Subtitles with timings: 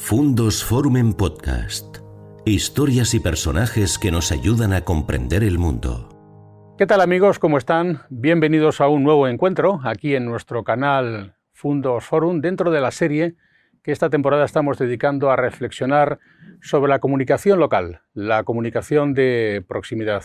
[0.00, 1.98] Fundos Forum en Podcast.
[2.46, 6.76] Historias y personajes que nos ayudan a comprender el mundo.
[6.78, 7.38] ¿Qué tal amigos?
[7.38, 8.02] ¿Cómo están?
[8.08, 13.34] Bienvenidos a un nuevo encuentro aquí en nuestro canal Fundos Forum dentro de la serie
[13.82, 16.20] que esta temporada estamos dedicando a reflexionar
[16.62, 20.22] sobre la comunicación local, la comunicación de proximidad,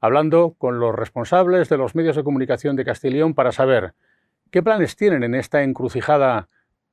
[0.00, 3.94] hablando con los responsables de los medios de comunicación de Castileón para saber
[4.50, 6.48] qué planes tienen en esta encrucijada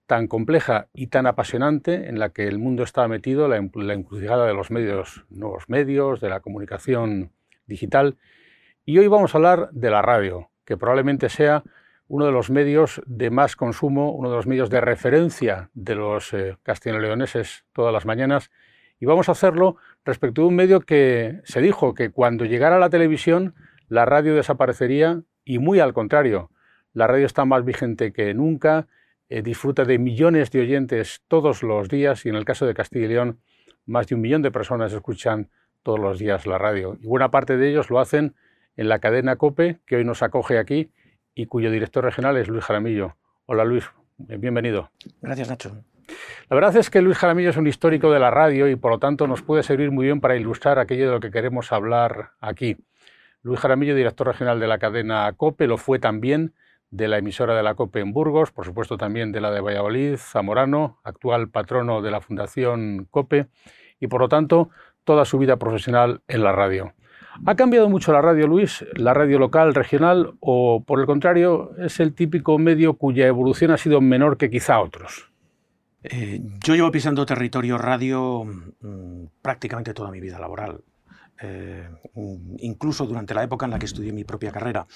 [0.10, 4.55] tan compleja y tan apasionante en la que el mundo está metido, la, encrucijada de
[4.55, 7.31] los medios, nuevos medios, de la comunicación
[7.67, 8.17] digital.
[8.86, 11.62] Y hoy vamos a hablar de la radio, que probablemente sea
[12.08, 16.34] uno de los medios de más consumo, uno de los medios de referencia de los
[16.34, 18.50] eh, castellano-leoneses todas las mañanas.
[19.00, 22.89] Y vamos a hacerlo respecto de un medio que se dijo que cuando llegara la
[22.89, 23.53] televisión,
[23.89, 26.50] la radio desaparecería y muy al contrario,
[26.94, 28.88] la radio está más vigente que nunca,
[29.29, 33.05] eh, disfruta de millones de oyentes todos los días y en el caso de Castilla
[33.05, 33.39] y León,
[33.85, 35.49] más de un millón de personas escuchan
[35.83, 36.97] todos los días la radio.
[36.99, 38.36] Y buena parte de ellos lo hacen
[38.75, 40.91] en la cadena COPE, que hoy nos acoge aquí
[41.36, 43.16] y cuyo director regional es Luis Jaramillo.
[43.45, 44.91] Hola Luis, bienvenido.
[45.21, 45.83] Gracias Nacho.
[46.49, 48.99] La verdad es que Luis Jaramillo es un histórico de la radio y por lo
[48.99, 52.77] tanto nos puede servir muy bien para ilustrar aquello de lo que queremos hablar aquí.
[53.43, 56.53] Luis Jaramillo, director regional de la cadena COPE, lo fue también
[56.92, 60.16] de la emisora de la COPE en Burgos, por supuesto también de la de Valladolid,
[60.18, 63.48] Zamorano, actual patrono de la Fundación COPE,
[64.00, 64.70] y por lo tanto
[65.04, 66.94] toda su vida profesional en la radio.
[67.45, 68.86] ¿Ha cambiado mucho la radio, Luis?
[68.95, 73.78] ¿La radio local, regional o, por el contrario, es el típico medio cuya evolución ha
[73.78, 75.32] sido menor que quizá otros?
[76.04, 80.82] Eh, yo llevo pisando territorio radio mm, prácticamente toda mi vida laboral.
[81.42, 81.88] Eh,
[82.59, 84.88] incluso durante la época en la que estudié mi propia carrera,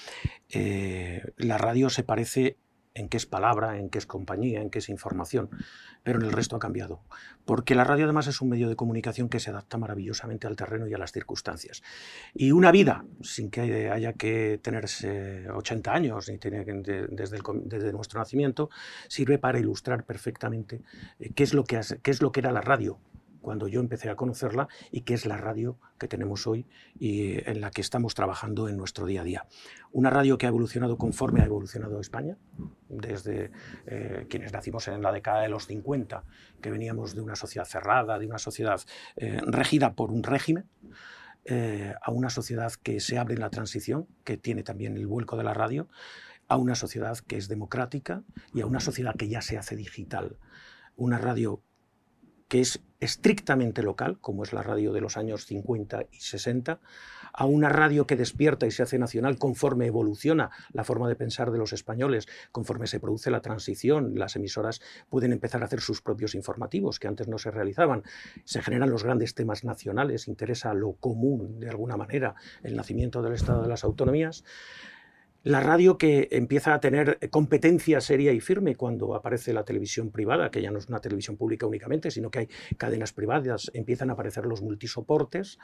[0.50, 2.58] eh, la radio se parece
[2.94, 5.50] en qué es palabra, en qué es compañía, en qué es información,
[6.04, 7.02] pero en el resto ha cambiado.
[7.44, 10.86] Porque la radio además es un medio de comunicación que se adapta maravillosamente al terreno
[10.86, 11.82] y a las circunstancias.
[12.34, 16.66] Y una vida, sin que haya que tenerse 80 años, ni tener,
[17.10, 18.70] desde, desde nuestro nacimiento,
[19.08, 20.82] sirve para ilustrar perfectamente
[21.18, 23.00] eh, qué es, lo que, qué es lo que era la radio
[23.44, 26.66] cuando yo empecé a conocerla y que es la radio que tenemos hoy
[26.98, 29.46] y en la que estamos trabajando en nuestro día a día.
[29.92, 32.38] Una radio que ha evolucionado conforme ha evolucionado España,
[32.88, 33.52] desde
[33.86, 36.24] eh, quienes nacimos en la década de los 50,
[36.60, 38.80] que veníamos de una sociedad cerrada, de una sociedad
[39.16, 40.64] eh, regida por un régimen,
[41.44, 45.36] eh, a una sociedad que se abre en la transición, que tiene también el vuelco
[45.36, 45.88] de la radio,
[46.48, 48.22] a una sociedad que es democrática
[48.54, 50.38] y a una sociedad que ya se hace digital.
[50.96, 51.60] Una radio
[52.48, 56.80] que es estrictamente local, como es la radio de los años 50 y 60,
[57.36, 61.50] a una radio que despierta y se hace nacional conforme evoluciona la forma de pensar
[61.50, 66.00] de los españoles, conforme se produce la transición, las emisoras pueden empezar a hacer sus
[66.00, 68.04] propios informativos que antes no se realizaban,
[68.44, 73.34] se generan los grandes temas nacionales, interesa lo común de alguna manera, el nacimiento del
[73.34, 74.44] Estado de las Autonomías,
[75.44, 80.50] la radio que empieza a tener competencia seria y firme cuando aparece la televisión privada,
[80.50, 84.14] que ya no es una televisión pública únicamente, sino que hay cadenas privadas, empiezan a
[84.14, 85.58] aparecer los multisoportes,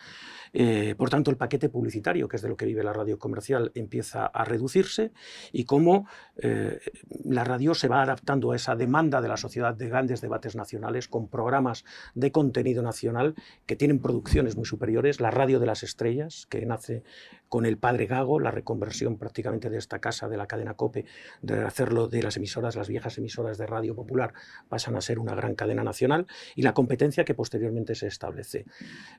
[0.52, 3.72] eh, por tanto el paquete publicitario, que es de lo que vive la radio comercial,
[3.74, 5.12] empieza a reducirse
[5.52, 6.78] y cómo eh,
[7.24, 11.08] la radio se va adaptando a esa demanda de la sociedad de grandes debates nacionales
[11.08, 13.34] con programas de contenido nacional
[13.66, 17.02] que tienen producciones muy superiores, la radio de las estrellas, que nace
[17.50, 21.04] con el padre Gago, la reconversión prácticamente de esta casa, de la cadena COPE,
[21.42, 24.32] de hacerlo de las emisoras, las viejas emisoras de radio popular,
[24.68, 28.66] pasan a ser una gran cadena nacional y la competencia que posteriormente se establece.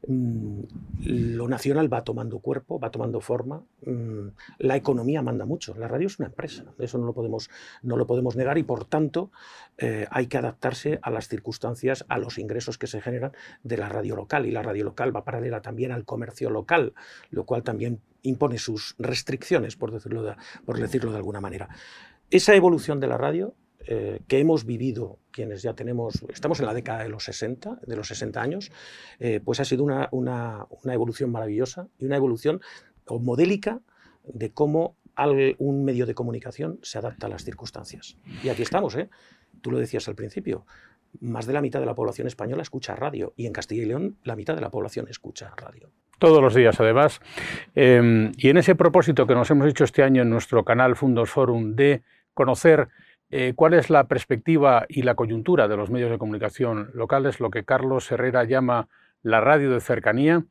[0.07, 0.61] Mm,
[1.03, 4.27] lo nacional va tomando cuerpo, va tomando forma, mm,
[4.59, 7.49] la economía manda mucho, la radio es una empresa, eso no lo podemos,
[7.83, 9.29] no lo podemos negar y por tanto
[9.77, 13.33] eh, hay que adaptarse a las circunstancias, a los ingresos que se generan
[13.63, 16.93] de la radio local y la radio local va paralela también al comercio local,
[17.29, 21.69] lo cual también impone sus restricciones, por decirlo de, por decirlo de alguna manera.
[22.29, 23.55] Esa evolución de la radio
[23.87, 27.95] eh, que hemos vivido quienes ya tenemos, estamos en la década de los 60, de
[27.95, 28.71] los 60 años,
[29.19, 32.61] eh, pues ha sido una, una, evolución maravillosa y una evolución
[33.09, 33.81] modélica
[34.23, 34.97] de cómo
[35.57, 38.17] un medio de comunicación se adapta a las circunstancias.
[38.43, 39.09] Y aquí estamos, ¿eh?
[39.61, 40.65] Tú lo decías al principio,
[41.19, 44.17] más de la mitad de la población española escucha radio y en Castilla y León
[44.23, 45.91] la mitad de la población escucha radio.
[46.21, 47.19] Todos los días, además.
[47.73, 51.31] Em, y en ese propósito que nos hemos hecho este año en nuestro canal Fundos
[51.31, 52.03] Forum de
[52.35, 52.89] conocer
[53.31, 57.49] eh, cuál es la perspectiva y la coyuntura de los medios de comunicación locales, lo
[57.49, 58.87] que Carlos Herrera llama
[59.23, 60.45] la radio de cercanía.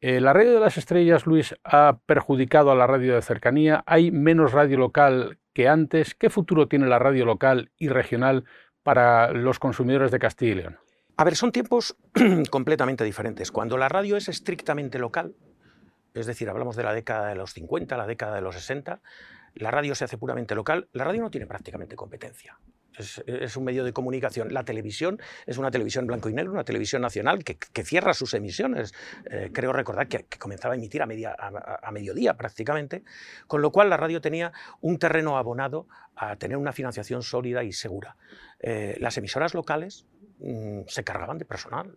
[0.00, 3.82] Eh, la radio de las estrellas, Luis, ha perjudicado a la radio de cercanía.
[3.86, 6.14] Hay menos radio local que antes.
[6.14, 8.44] ¿Qué futuro tiene la radio local y regional
[8.84, 10.78] para los consumidores de Castilla y León?
[11.16, 11.96] A ver, son tiempos
[12.50, 13.52] completamente diferentes.
[13.52, 15.34] Cuando la radio es estrictamente local,
[16.14, 19.00] es decir, hablamos de la década de los 50, la década de los 60,
[19.54, 22.58] la radio se hace puramente local, la radio no tiene prácticamente competencia.
[22.94, 24.52] Es, un medio de comunicación.
[24.52, 28.92] La televisión es una televisión blanco y negro, una televisión nacional que, cierra sus emisiones.
[29.30, 31.06] Eh, creo recordar que, comenzaba a emitir a,
[31.90, 33.02] mediodía prácticamente,
[33.46, 35.86] con lo cual la radio tenía un terreno abonado
[36.16, 38.16] a tener una financiación sólida y segura.
[38.60, 40.06] Eh, las emisoras locales
[40.88, 41.96] se cargaban de personal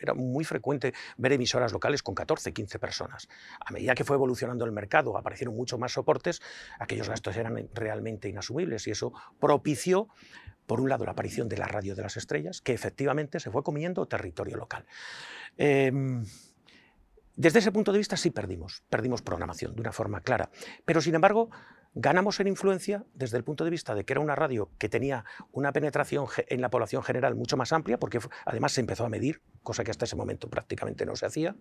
[0.00, 3.28] era muy frecuente ver emisoras locales con 14, 15 personas.
[3.64, 6.40] A medida que fue evolucionando el mercado, aparecieron mucho más soportes,
[6.78, 10.08] aquellos gastos eran realmente inasumibles y eso propició
[10.66, 13.62] por un lado, la aparición de la radio de las estrellas, que efectivamente se fue
[13.62, 14.86] comiendo territorio local.
[15.58, 16.24] Em,
[17.36, 20.50] desde ese punto de vista sí perdimos, perdimos programación de una forma clara,
[20.86, 21.50] pero sin embargo
[21.94, 25.24] Ganamos en influencia desde el punto de vista de que era una radio que tenía
[25.52, 29.42] una penetración en la población general mucho más amplia, porque además se empezó a medir,
[29.62, 31.54] cosa que hasta ese momento prácticamente no se hacía,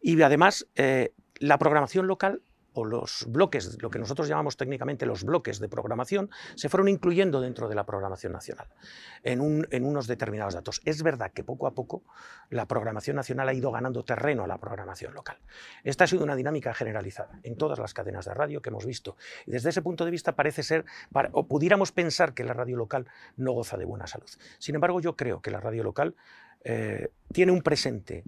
[0.00, 2.42] y además eh, la programación local
[2.74, 7.40] o los bloques, lo que nosotros llamamos técnicamente los bloques de programación, se fueron incluyendo
[7.40, 8.68] dentro de la programación nacional,
[9.22, 10.80] en, unos determinados datos.
[10.84, 12.02] Es verdad que poco a poco
[12.48, 15.38] la programación nacional ha ido ganando terreno a la programación local.
[15.84, 19.16] Esta ha sido una dinámica generalizada en todas las cadenas de radio que hemos visto.
[19.46, 20.84] Y desde ese punto de vista parece ser,
[21.32, 23.06] o pudiéramos pensar que la radio local
[23.36, 24.28] no goza de buena salud.
[24.58, 26.14] Sin embargo, yo creo que la radio local
[26.64, 28.24] eh, tiene un presente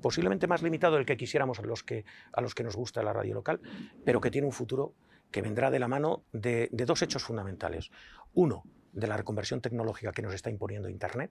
[0.00, 3.12] posiblemente más limitado del que quisiéramos a los que, a los que nos gusta la
[3.12, 3.60] radio local,
[4.04, 4.94] pero que tiene un futuro
[5.30, 7.90] que vendrá de la mano de, de dos hechos fundamentales.
[8.34, 11.30] Uno, de la reconversión tecnológica que nos está imponiendo Internet,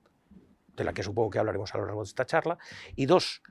[0.75, 2.57] de la que supongo que hablaremos a lo largo de esta charla,
[2.95, 3.41] y dos,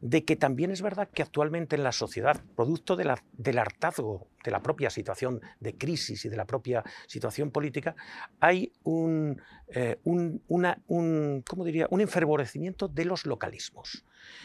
[0.00, 4.60] de que también es verdad que actualmente en la sociedad, producto del hartazgo de la
[4.62, 7.96] propia situación de crisis y de la propia situación política,
[8.40, 10.82] hay un, eh, una,
[11.64, 11.88] diría?
[11.90, 14.04] un enfervorecimiento de los localismos.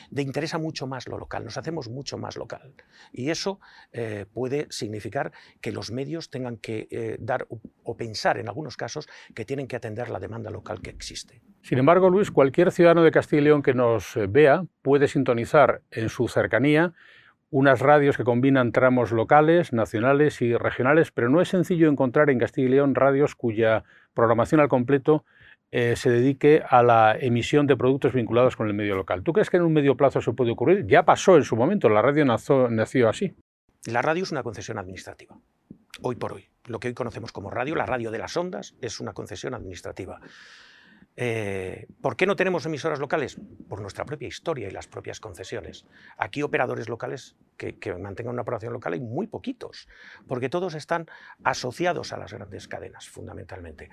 [0.10, 2.74] De interesa mucho más lo local, nos hacemos mucho más local.
[3.12, 3.60] Y eso
[3.92, 5.32] eh, puede significar
[5.62, 7.48] que los medios tengan que eh, dar
[7.84, 11.42] o pensar en algunos casos que tienen que atender la demanda local que existe.
[11.62, 16.10] Sin embargo, Luis, cualquier ciudadano de Castilla y León que nos vea puede sintonizar en
[16.10, 16.94] su cercanía
[17.52, 22.40] unas radios que combinan tramos locales, nacionales y regionales, pero no es sencillo encontrar en
[22.40, 23.84] Castilla y León radios cuya
[24.14, 25.26] programación al completo
[25.72, 29.24] eh, se dedique a la emisión de productos vinculados con el medio local.
[29.24, 30.86] ¿Tú crees que en un medio plazo eso puede ocurrir?
[30.86, 33.34] Ya pasó en su momento, la radio nació así.
[33.86, 35.36] La radio es una concesión administrativa,
[36.02, 36.48] hoy por hoy.
[36.66, 40.20] Lo que hoy conocemos como radio, la radio de las ondas, es una concesión administrativa.
[41.18, 43.38] Eh, ¿Por qué no tenemos emisoras locales?
[43.68, 45.86] Por nuestra propia historia y las propias concesiones.
[46.18, 49.88] Aquí operadores locales que, mantengan una operación local hay muy poquitos,
[50.28, 51.08] porque todos están
[51.44, 53.90] asociados a las grandes cadenas, fundamentalmente.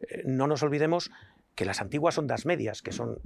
[0.00, 1.10] Eh, no nos olvidemos
[1.54, 3.18] que las antiguas ondas medias, que son,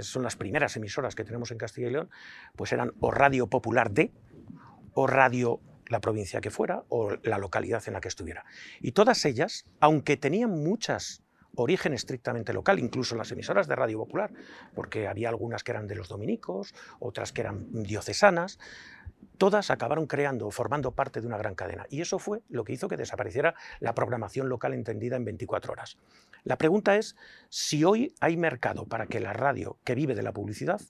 [0.00, 2.10] son las primeras emisoras que tenemos en Castilla y León,
[2.54, 4.12] pues eran o Radio Popular de,
[4.94, 8.44] o Radio la provincia que fuera, o la localidad en la que estuviera.
[8.80, 11.22] Y todas ellas, aunque tenían muchas
[11.56, 14.32] origen estrictamente local, incluso las emisoras de Radio Popular,
[14.74, 18.58] porque había algunas que eran de los dominicos, otras que eran diocesanas,
[19.38, 21.86] todas acabaron creando formando parte de una gran cadena.
[21.90, 25.98] Y eso fue lo que hizo que desapareciera la programación local entendida en 24 horas.
[26.44, 27.16] La pregunta es
[27.48, 30.80] si hoy hay mercado para que la radio, que vive de la publicidad,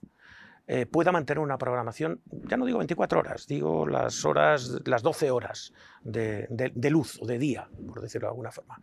[0.68, 5.30] eh, pueda mantener una programación, ya no digo 24 horas, digo las horas, las 12
[5.30, 6.48] horas de,
[6.90, 8.80] luz o de día, por decirlo de alguna forma.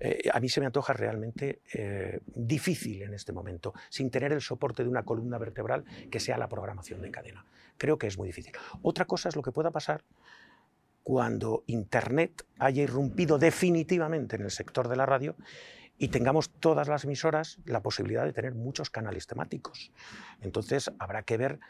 [0.00, 4.40] Eh, a mí se me antoja realmente eh, difícil en este momento, sin tener el
[4.40, 7.44] soporte de una columna vertebral que sea la programación de cadena.
[7.78, 8.52] Creo que es muy difícil.
[8.82, 10.02] Otra cosa es lo que pueda pasar
[11.04, 15.36] cuando Internet haya irrumpido definitivamente en el sector de la radio
[16.02, 19.92] y tengamos todas las emisoras la posibilidad de tener muchos canales temáticos.
[20.40, 21.60] Entonces habrá que ver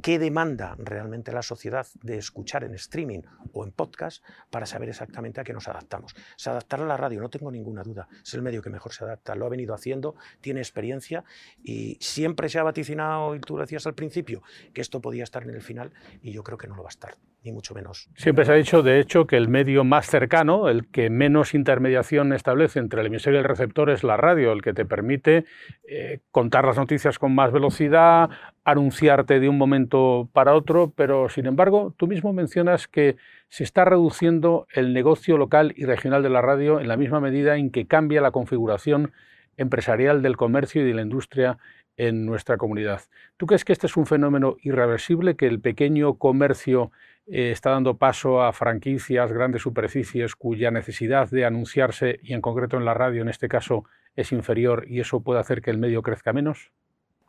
[0.00, 5.40] qué demanda realmente la sociedad de escuchar en streaming o en podcast para saber exactamente
[5.40, 6.14] a qué nos adaptamos.
[6.36, 9.02] Se adaptará a la radio, no tengo ninguna duda, es el medio que mejor se
[9.02, 11.24] adapta, lo ha venido haciendo, tiene experiencia
[11.60, 15.42] y siempre se ha vaticinado, y tú lo decías al principio, que esto podía estar
[15.42, 18.08] en el final y yo creo que no lo va a estar, ni mucho menos.
[18.16, 22.32] Siempre se ha dicho, de hecho, que el medio más cercano, el que menos intermediación
[22.32, 25.44] establece entre el emisor y el receptor es la radio, el que te permite
[25.86, 28.30] eh, contar las noticias con más velocidad,
[28.64, 33.16] anunciarte de un momento para otro, pero sin embargo tú mismo mencionas que
[33.48, 37.56] se está reduciendo el negocio local y regional de la radio en la misma medida
[37.56, 39.12] en que cambia la configuración
[39.58, 41.58] empresarial del comercio y de la industria
[41.96, 43.02] en nuestra comunidad.
[43.36, 46.90] ¿Tú crees que este es un fenómeno irreversible, que el pequeño comercio
[47.26, 52.76] eh, está dando paso a franquicias, grandes superficies cuya necesidad de anunciarse, y en concreto
[52.76, 56.02] en la radio en este caso, es inferior y eso puede hacer que el medio
[56.02, 56.70] crezca menos?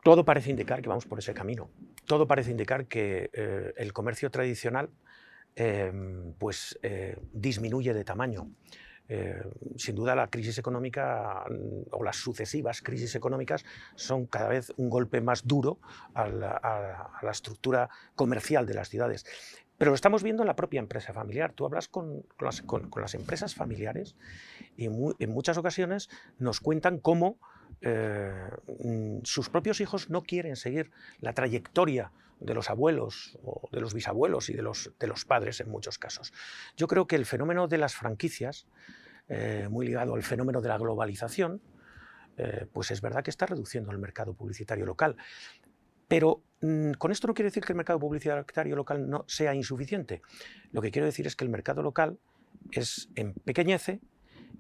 [0.04, 1.70] Todo parece indicar que vamos por ese camino.
[2.06, 4.90] Todo parece indicar que eh, el comercio tradicional
[5.56, 8.50] em, pues, eh, disminuye de tamaño.
[9.78, 14.90] Sin duda la crisis económica mm, o las sucesivas crisis económicas son cada vez un
[14.90, 15.78] golpe más duro
[16.16, 19.24] a la, estructura comercial de las ciudades.
[19.77, 21.53] Pero lo estamos viendo en la propia empresa familiar.
[21.53, 24.15] Tú hablas con, las, empresas familiares
[24.77, 27.38] y en muchas ocasiones nos cuentan cómo
[27.82, 28.50] eh,
[28.84, 33.94] mm, sus propios hijos no quieren seguir la trayectoria de los abuelos o de los
[33.94, 36.34] bisabuelos y de los, de los padres en muchos casos.
[36.77, 38.67] Yo creo que el fenómeno de las franquicias,
[39.27, 41.62] eh, muy ligado al fenómeno de la globalización,
[42.38, 45.15] eh, pues es verdad que está reduciendo el mercado publicitario local.
[46.07, 50.21] Pero mm, con esto no quiere decir que el mercado publicitario local no sea insuficiente.
[50.71, 52.19] Lo que quiero decir es que el mercado local
[52.71, 54.01] es empequeñece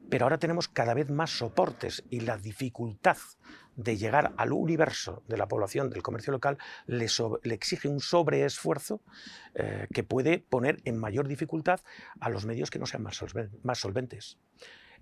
[0.09, 3.17] pero ahora tenemos cada vez más soportes y la dificultad
[3.75, 7.07] de llegar al universo de la población del comercio local le,
[7.43, 9.01] exige un sobreesfuerzo
[9.53, 11.81] eh, que puede poner en mayor dificultad
[12.19, 13.17] a los medios que no sean más,
[13.79, 14.37] solventes.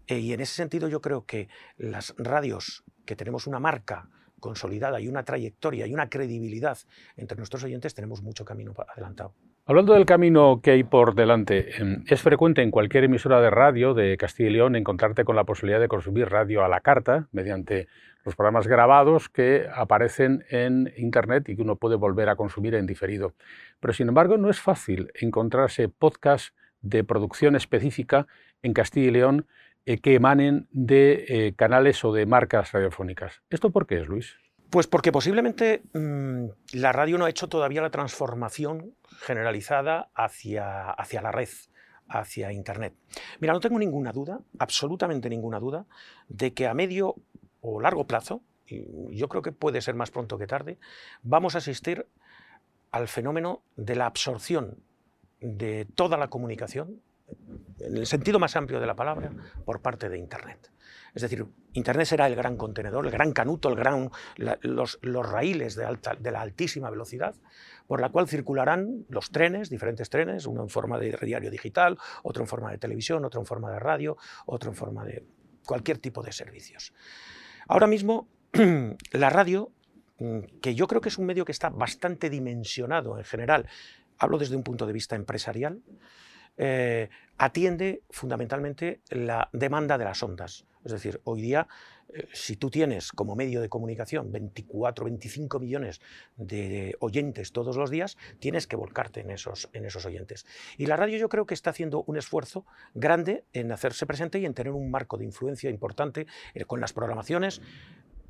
[0.07, 4.09] Eh, y en ese sentido yo creo que las radios que tenemos una marca
[4.43, 6.77] consolidada y una trayectoria y una credibilidad
[7.15, 9.33] entre nuestros oyentes tenemos mucho camino adelantado.
[9.65, 13.93] Hablando del camino que hay por delante, em, es frecuente en cualquier emisora de radio
[13.93, 17.87] de Castilla y León encontrarte con la posibilidad de consumir radio a la carta mediante
[18.25, 22.85] los programas grabados que aparecen en Internet y que uno puede volver a consumir en
[22.85, 23.35] diferido.
[23.79, 28.27] Pero sin embargo no es fácil encontrarse podcasts de producción específica
[28.61, 29.47] en Castilla y León
[29.85, 33.41] eh, que emanen de eh, canales o de marcas radiofónicas.
[33.49, 34.37] ¿Esto por qué es, Luis?
[34.69, 41.21] Pues porque posiblemente mm, la radio no ha hecho todavía la transformación generalizada hacia, hacia
[41.21, 41.49] la red,
[42.07, 42.93] hacia Internet.
[43.39, 45.85] Mira, no tengo ninguna duda, absolutamente ninguna duda,
[46.27, 47.15] de que a medio
[47.61, 50.79] o largo plazo, y yo creo que puede ser más pronto que tarde,
[51.21, 52.07] vamos a asistir
[52.91, 54.77] al fenómeno de la absorción
[55.41, 57.01] de toda la comunicación,
[57.79, 59.31] en el sentido más amplio de la palabra,
[59.65, 60.71] por parte de Internet.
[61.13, 65.85] Es decir, Internet será el gran contenedor, el gran canuto, el gran, los, raíles de,
[65.85, 67.35] alta, de la altísima velocidad,
[67.87, 72.43] por la cual circularán los trenes, diferentes trenes, uno en forma de diario digital, otro
[72.43, 75.23] en forma de televisión, otro en forma de radio, otro en forma de
[75.65, 76.93] cualquier tipo de servicios.
[77.67, 78.27] Ahora mismo,
[79.11, 79.71] la radio,
[80.61, 83.67] que yo creo que es un medio que está bastante dimensionado en general,
[84.17, 85.81] hablo desde un punto de vista empresarial,
[86.57, 90.65] eh, atiende fundamentalmente la demanda de las ondas.
[90.85, 91.67] Es decir, hoy día,
[92.13, 96.01] eh, si tú tienes como medio de comunicación 24, 25 millones
[96.35, 100.45] de oyentes todos los días, tienes que volcarte en esos, en esos oyentes.
[100.77, 104.45] Y la radio yo creo que está haciendo un esfuerzo grande en hacerse presente y
[104.45, 107.61] en tener un marco de influencia importante eh, con las programaciones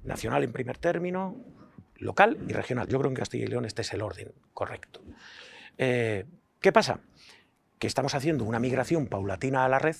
[0.04, 1.44] nacional en primer término,
[1.96, 2.88] local y regional.
[2.88, 5.02] Yo creo que en Castilla y León este es el orden correcto.
[5.76, 7.02] ¿Qué pasa?
[7.84, 9.98] Que estamos haciendo una migración paulatina a la red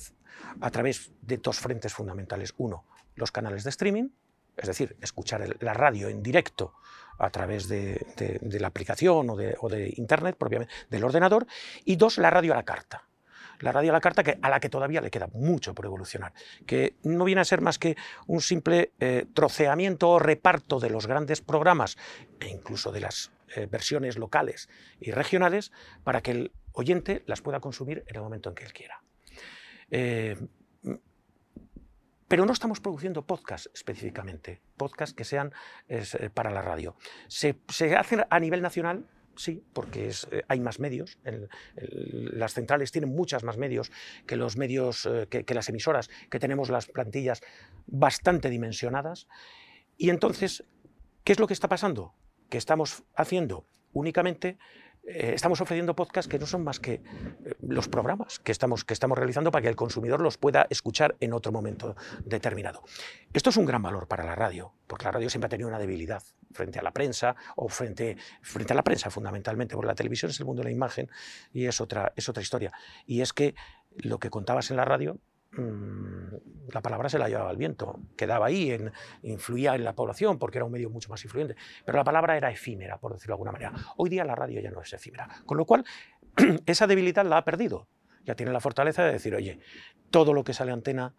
[0.62, 2.54] a través de dos frentes fundamentales.
[2.56, 2.86] Uno,
[3.16, 4.08] los canales de streaming,
[4.56, 6.76] es decir, escuchar la radio en directo
[7.20, 11.46] a través de, la aplicación o de, Internet, propiamente, del ordenador.
[11.84, 13.04] Y dos, la radio a la carta.
[13.60, 16.34] La radio a la carta que, a la que todavía le queda mucho por evolucionar,
[16.66, 17.96] que no viene a ser más que
[18.28, 21.98] un simple eh, troceamiento o reparto de los grandes programas
[22.40, 24.70] e incluso de las eh, versiones locales
[25.00, 25.72] y regionales
[26.04, 29.02] para que el oyente las pueda consumir en el momento en que él quiera.
[29.92, 30.38] Eh,
[32.28, 35.54] pero no estamos produciendo podcasts específicamente, podcasts que sean
[36.34, 36.96] para la radio.
[37.28, 37.60] Se,
[37.96, 41.18] hacen a nivel nacional, sí, porque eh, hay más medios.
[41.76, 43.92] las centrales tienen muchas más medios
[44.26, 47.42] que los medios, que, las emisoras, que tenemos las plantillas
[47.88, 49.28] bastante dimensionadas.
[49.98, 50.64] Y entonces,
[51.24, 52.14] ¿qué es lo que está pasando?
[52.50, 54.58] Que estamos haciendo únicamente
[55.06, 57.02] eh, estamos ofreciendo podcasts que no son más que eh,
[57.62, 61.34] los programas que estamos, que estamos realizando para que el consumidor los pueda escuchar en
[61.34, 62.84] otro momento determinado.
[63.34, 65.80] Esto es un gran valor para la radio, porque la radio siempre ha tenido una
[65.80, 70.32] debilidad frente a la prensa o frente, frente a la prensa fundamentalmente, porque la televisión
[70.32, 71.10] es el mundo de la imagen
[71.52, 72.72] y es otra, es otra historia.
[73.06, 73.56] Y es que
[73.98, 75.20] lo que contabas en la radio
[75.56, 78.92] la palabra se la llevaba el viento, quedaba ahí, en,
[79.22, 81.56] influía en la población porque era un medio mucho más influyente,
[81.86, 83.74] pero la palabra era efímera, por decirlo de alguna manera.
[83.98, 85.86] Hoy día la radio ya no es efímera, con lo cual
[86.66, 87.88] esa debilidad la ha perdido.
[88.26, 89.60] Ya tiene la fortaleza de decir, oye,
[90.10, 91.14] todo lo que sale antena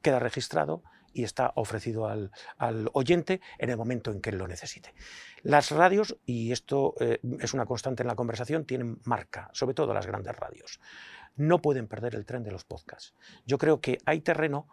[0.00, 2.30] queda registrado y está ofrecido al,
[2.92, 4.94] oyente en el momento en que él lo necesite.
[5.42, 9.94] Las radios, y esto eh, es una constante en la conversación, tienen marca, sobre todo
[9.94, 10.80] las grandes radios
[11.36, 13.14] no pueden perder el tren de los podcasts.
[13.46, 14.68] Yo creo que hay terreno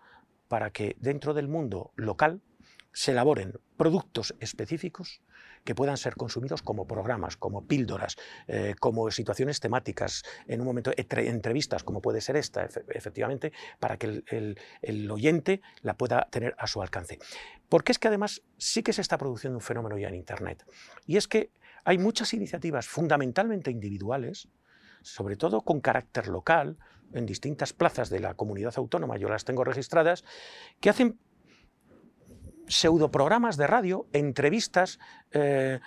[0.48, 2.42] para que dentro del mundo local
[2.94, 5.22] se elaboren productos específicos
[5.64, 8.18] que puedan ser consumidos como programas, como píldoras,
[8.48, 14.24] eh, como situaciones temáticas, en un momento entrevistas, como puede ser esta, efectivamente, para que
[14.82, 17.20] el, oyente la pueda tener a su alcance.
[17.70, 20.66] Porque es que además sí que se está produciendo un fenómeno ya en Internet.
[21.06, 21.52] Y es que
[21.86, 24.48] hay muchas iniciativas fundamentalmente individuales,
[25.04, 26.78] sobre todo con carácter local,
[27.14, 30.24] en distintas plazas de la comunidad autónoma, yo las tengo registradas,
[30.80, 31.20] que hacen
[32.68, 35.00] pseudoprogramas de radio, entrevistas
[35.32, 35.80] eh,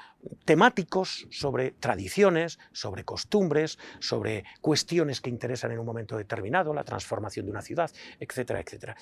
[0.44, 7.46] temáticos sobre tradiciones, sobre costumbres, sobre cuestiones que interesan en un momento determinado, la transformación
[7.46, 8.96] de una ciudad, etcétera, etcétera.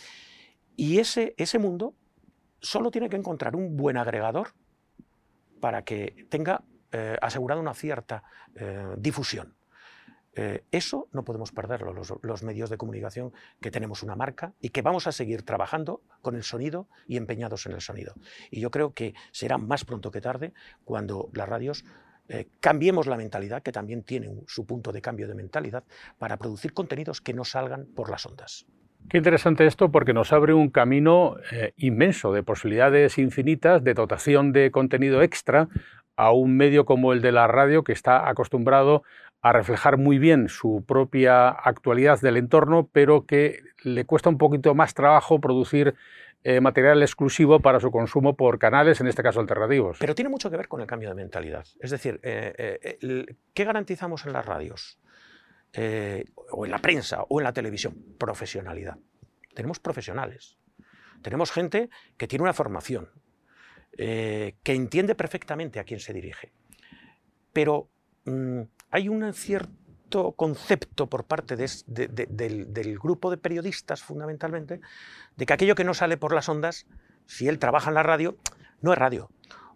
[0.77, 1.95] Y ese, ese mundo
[2.61, 4.55] solo tiene que encontrar un buen agregador
[5.61, 8.23] para que tenga eh, asegurada una cierta
[8.55, 9.55] eh, difusión.
[10.37, 14.83] Eh, eso no podemos perderlo, los, medios de comunicación que tenemos una marca y que
[14.83, 18.15] vamos a seguir trabajando con el sonido y empeñados en el sonido.
[18.51, 20.53] Y yo creo que será más pronto que tarde
[20.85, 21.85] cuando las radios
[22.29, 25.85] eh, cambiemos la mentalidad, que también tiene su punto de cambio de mentalidad,
[26.19, 28.67] para producir contenidos que no salgan por las ondas.
[29.09, 34.53] Qué interesante esto porque nos abre un camino eh, inmenso de posibilidades infinitas de dotación
[34.53, 35.69] de contenido extra
[36.17, 39.03] a un medio como el de la radio que está acostumbrado
[39.45, 44.75] a reflejar muy bien su propia actualidad del entorno, pero que le cuesta un poquito
[44.75, 45.95] más trabajo producir
[46.45, 49.99] eh, material exclusivo para su consumo por canales, en este caso alternativos.
[50.01, 51.67] Pero tiene mucho que ver con el cambio de mentalidad.
[51.79, 54.99] Es decir, eh, eh, ¿qué garantizamos en las radios?
[56.53, 57.97] o en la prensa o en la televisión.
[58.17, 58.97] Profesionalidad.
[59.55, 60.57] Tenemos profesionales.
[61.21, 63.11] Tenemos gente que tiene una formación,
[63.91, 66.53] que entiende perfectamente a quién se dirige.
[67.53, 67.89] Pero
[68.25, 68.63] mm,
[68.95, 74.81] hay un cierto concepto por parte del, grupo de periodistas, fundamentalmente,
[75.37, 76.87] de que aquello que no sale por las ondas,
[77.27, 78.37] si él trabaja en la radio,
[78.83, 79.31] no es radio.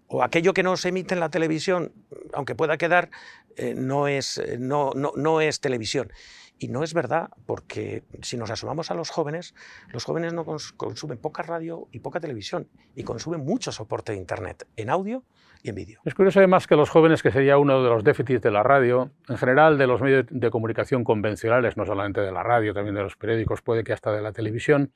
[0.07, 1.93] O aquello que no se emite en la televisión,
[2.33, 3.11] aunque pueda quedar,
[3.57, 6.13] eh, eh, no es televisión.
[6.59, 9.55] Y no es verdad, porque si nos asomamos a los jóvenes,
[9.93, 14.67] los jóvenes no consumen poca radio y poca televisión, y consumen mucho soporte de Internet,
[14.77, 15.23] en audio
[15.63, 16.01] y en vídeo.
[16.05, 19.13] Es curioso además que los jóvenes, que sería uno de los déficits de la radio,
[19.29, 23.03] en general de los medios de comunicación convencionales, no solamente de la radio, también de
[23.03, 24.93] los periódicos, puede que hasta de la televisión,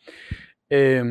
[0.68, 1.02] eh,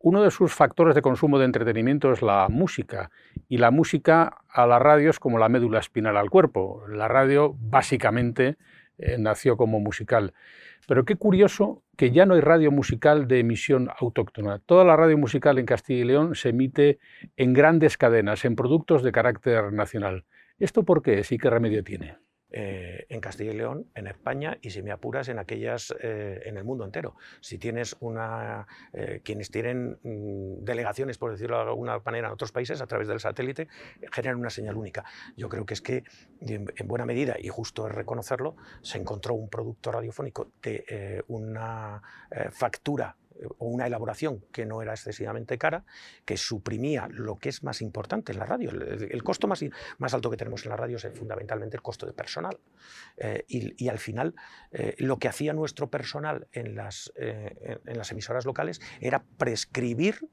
[0.00, 3.10] uno de sus factores de consumo de entretenimiento es la música,
[3.48, 6.84] y la música a la radio es como la médula espinal al cuerpo.
[6.88, 8.58] La radio básicamente
[8.98, 10.34] eh, nació como musical.
[10.86, 14.58] Pero qué curioso que ya no hay radio musical de emisión autóctona.
[14.58, 16.98] Toda la radio musical en Castilla y León se emite
[17.36, 20.24] en grandes cadenas, en productos de carácter nacional.
[20.58, 22.23] ¿Esto por qué es y qué remedio tiene?
[22.56, 26.56] Eh, en Castilla y León, en España y si me apuras en aquellas eh, en
[26.56, 27.16] el mundo entero.
[27.40, 32.52] Si tienes una eh, quienes tienen mm, delegaciones, por decirlo de alguna manera, en otros
[32.52, 33.66] países a través del satélite
[34.12, 35.04] generan una señal única.
[35.36, 36.04] Yo creo que es que
[36.42, 42.00] en, buena medida y justo es reconocerlo se encontró un producto radiofónico de una
[42.52, 43.16] factura
[43.58, 45.84] o una elaboración que no era excesivamente cara,
[46.24, 48.70] que suprimía lo que es más importante en la radio.
[48.70, 49.64] El, costo más,
[49.98, 52.58] más, alto que tenemos en la radio es fundamentalmente el costo de personal.
[53.16, 54.34] Eh, y, al final,
[54.72, 60.28] eh, lo que hacía nuestro personal en las, eh, en las emisoras locales era prescribir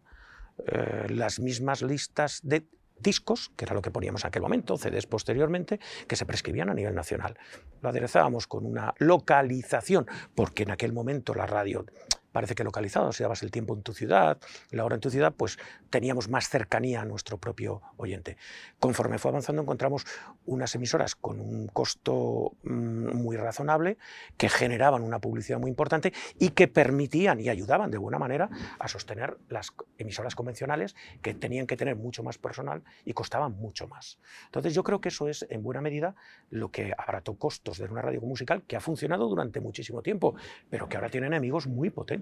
[1.08, 2.68] las mismas listas de
[3.02, 6.74] discos, que era lo que poníamos en aquel momento, CDs posteriormente, que se prescribían a
[6.74, 7.38] nivel nacional.
[7.82, 11.86] Lo aderezábamos con una localización, porque en aquel momento la radio
[12.32, 14.38] parece que localizado, si dabas el tiempo en tu ciudad,
[14.72, 15.58] la hora en tu ciudad, pues
[15.90, 18.38] teníamos más cercanía a nuestro propio oyente.
[18.80, 20.06] Conforme fue avanzando encontramos
[20.46, 23.98] unas emisoras con un costo mm, muy razonable,
[24.38, 28.88] que generaban una publicidad muy importante y que permitían y ayudaban de buena manera a
[28.88, 34.20] sostener las emisoras convencionales que tenían que tener mucho más personal y costaban mucho más.
[34.46, 36.16] Entonces yo creo que eso es en buena medida
[36.50, 40.36] lo que abarató costos de una radio musical que ha funcionado durante muchísimo tiempo,
[40.70, 42.21] pero que ahora tiene enemigos muy potentes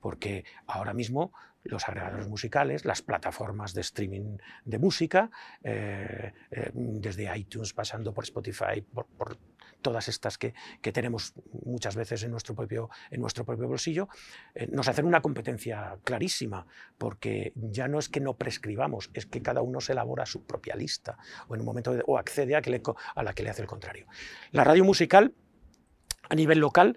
[0.00, 1.32] porque ahora mismo
[1.64, 5.30] los agregadores musicales, las plataformas de streaming de música,
[5.62, 9.38] eh, eh, desde iTunes pasando por Spotify, por,
[9.82, 10.54] todas estas que,
[10.92, 14.08] tenemos muchas veces en nuestro propio, en nuestro propio bolsillo,
[14.54, 19.40] eh, nos hacen una competencia clarísima, porque ya no es que no prescribamos, es que
[19.40, 22.82] cada uno se elabora su propia lista o en un momento o accede a, que
[23.14, 24.06] a la que le hace el contrario.
[24.50, 25.32] La radio musical
[26.28, 26.96] a nivel local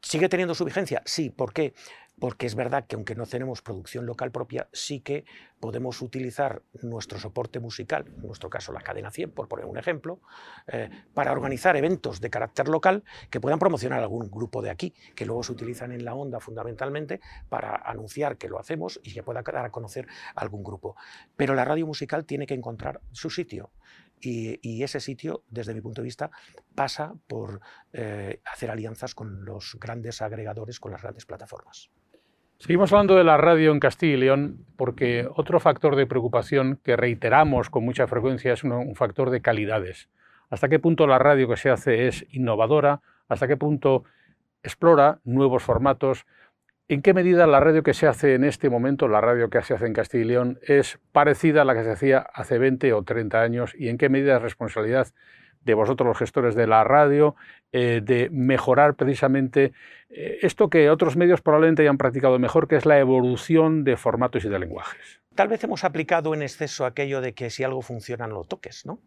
[0.00, 1.02] ¿Sigue teniendo su vigencia?
[1.04, 1.74] Sí, ¿por qué?
[2.18, 5.24] porque es verdad que aunque no tenemos producción local propia, sí que
[5.60, 10.20] podemos utilizar nuestro soporte musical, en nuestro caso la cadena 100, por poner un ejemplo,
[10.66, 15.26] eh, para organizar eventos de carácter local que puedan promocionar algún grupo de aquí, que
[15.26, 19.42] luego se utilizan en la onda fundamentalmente para anunciar que lo hacemos y que pueda
[19.42, 20.96] dar a conocer algún grupo.
[21.36, 23.70] Pero la radio musical tiene que encontrar su sitio.
[24.20, 26.30] Y, ese sitio, desde mi punto de vista,
[26.74, 27.60] pasa por
[27.92, 31.90] eh, hacer alianzas con los grandes agregadores, con las grandes plataformas.
[32.58, 36.96] Seguimos hablando de la radio en Castilla y León porque otro factor de preocupación que
[36.96, 40.08] reiteramos con mucha frecuencia es un factor de calidades.
[40.50, 43.00] ¿Hasta qué punto la radio que se hace es innovadora?
[43.28, 44.04] ¿Hasta qué punto
[44.64, 46.26] explora nuevos formatos?
[46.90, 49.74] ¿En qué medida la radio que se hace en este momento, la radio que se
[49.74, 53.02] hace en Castilla y León, es parecida a la que se hacía hace 20 o
[53.02, 53.74] 30 años?
[53.78, 55.08] ¿Y en qué medida es responsabilidad
[55.60, 57.36] de vosotros los gestores de la radio,
[57.72, 59.74] eh, de mejorar precisamente
[60.08, 64.46] eh, esto que otros medios probablemente hayan practicado mejor, que es la evolución de formatos
[64.46, 65.20] y de lenguajes.
[65.34, 68.86] Tal vez hemos aplicado en exceso aquello de que si algo funciona no lo toques,
[68.86, 68.98] ¿no?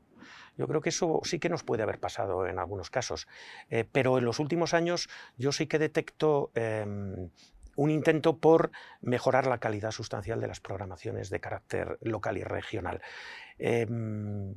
[0.57, 3.27] Yo creo que eso sí que nos puede haber pasado en algunos casos,
[3.69, 7.29] eh, pero en los últimos años yo sí que detecto em,
[7.75, 13.01] un intento por mejorar la calidad sustancial de las programaciones de carácter local y regional.
[13.57, 14.55] Em,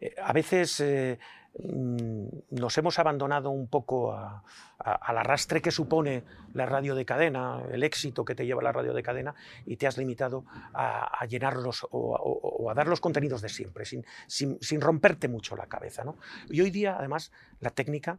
[0.00, 1.18] eh, a veces eh,
[1.58, 7.82] mm, nos hemos abandonado un poco al arrastre que supone la radio de cadena, el
[7.84, 10.44] éxito que te lleva la radio de cadena, y te has limitado
[10.74, 16.02] a, llenarlos o, a dar los contenidos de siempre, sin, romperte mucho la cabeza.
[16.48, 18.18] Y hoy día, además, la técnica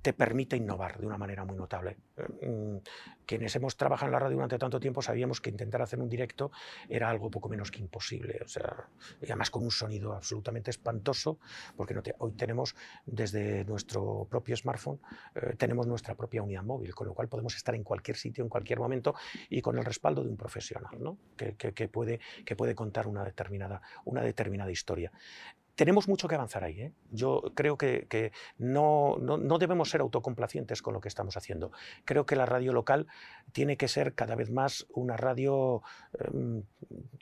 [0.00, 1.96] te permite innovar de una manera muy notable.
[2.16, 2.78] Eh, mm,
[3.26, 6.50] quienes hemos trabajado en la radio durante tanto tiempo sabíamos que intentar hacer un directo
[6.88, 8.40] era algo poco menos que imposible.
[8.44, 8.88] O sea,
[9.20, 11.38] y además con un sonido absolutamente espantoso,
[11.76, 15.00] porque hoy tenemos desde nuestro propio smartphone,
[15.34, 18.48] eh, tenemos nuestra propia unidad móvil, con lo cual podemos estar en cualquier sitio, en
[18.48, 19.14] cualquier momento
[19.50, 21.18] y con el respaldo de un profesional ¿no?
[21.36, 25.12] que, que, puede, que puede contar una determinada, una determinada historia
[25.76, 26.80] tenemos mucho que avanzar ahí.
[26.80, 26.92] ¿eh?
[27.10, 31.70] Yo creo que, no, no, debemos ser autocomplacientes con lo que estamos haciendo.
[32.04, 33.06] Creo que la radio local
[33.52, 35.82] tiene que ser cada vez más una radio
[36.18, 36.64] em,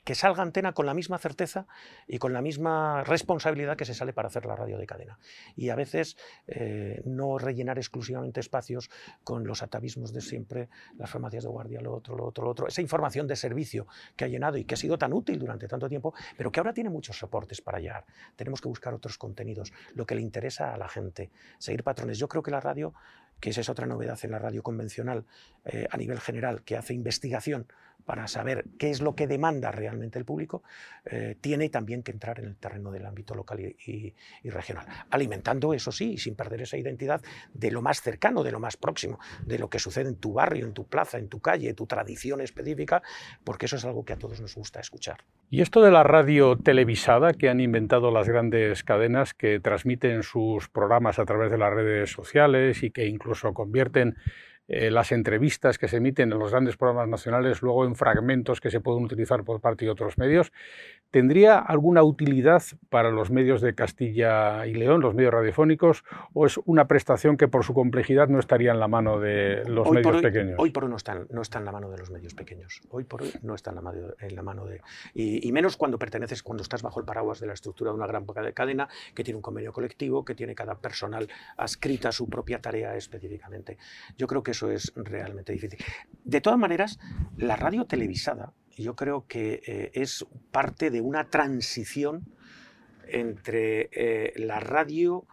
[0.03, 1.67] que salga antena con la misma certeza
[2.07, 5.19] y con la misma responsabilidad que se sale para hacer la radio de cadena.
[5.55, 8.89] Y a veces eh, no rellenar exclusivamente espacios
[9.23, 12.67] con los atavismos de siempre, las farmacias de guardia, lo otro, lo otro, lo otro.
[12.67, 15.89] Esa información de servicio que ha llenado y que ha sido tan útil durante tanto
[15.89, 18.05] tiempo, pero que ahora tiene muchos soportes para llegar
[18.45, 22.17] tenemos que buscar otros contenidos, lo que le interesa a la gente, seguir patrones.
[22.19, 22.93] Yo creo que la radio,
[23.39, 25.25] que esa es otra novedad en la radio convencional
[25.65, 27.67] eh, a nivel general, que hace investigación
[28.05, 30.63] para saber qué es lo que demanda realmente el público,
[31.05, 35.91] eh, tiene también que entrar en el terreno del ámbito local y, regional, alimentando, eso
[35.91, 37.21] sí, sin perder esa identidad
[37.53, 40.65] de lo más cercano, de lo más próximo, de lo que sucede en tu barrio,
[40.65, 43.01] en tu plaza, en tu calle, tu tradición específica,
[43.43, 45.23] porque eso es algo que a todos nos gusta escuchar.
[45.49, 50.69] Y esto de la radio televisada que han inventado las grandes cadenas que transmiten sus
[50.69, 54.15] programas a través de las redes sociales y que incluso convierten
[54.67, 58.71] eh, las entrevistas que se emiten en los grandes programas nacionales, luego en fragmentos que
[58.71, 60.51] se pueden utilizar por parte de otros medios,
[61.11, 66.59] ¿tendría alguna utilidad para los medios de Castilla y León, los medios radiofónicos, o es
[66.65, 70.55] una prestación que por su complejidad no estaría en la mano de los medios pequeños?
[70.57, 72.81] Hoy por hoy no está, no está en la mano de los medios pequeños.
[72.89, 74.81] Hoy por hoy no está en la, mano, en la mano de...
[75.13, 78.07] Y, y, menos cuando perteneces, cuando estás bajo el paraguas de la estructura de una
[78.07, 82.59] gran cadena que tiene un convenio colectivo, que tiene cada personal adscrita a su propia
[82.59, 83.77] tarea específicamente.
[84.17, 85.79] Yo creo que eso es realmente difícil.
[86.23, 86.97] De todas maneras,
[87.37, 92.25] la radio televisada yo creo que eh, es parte de una transición
[93.07, 95.25] entre eh, la radio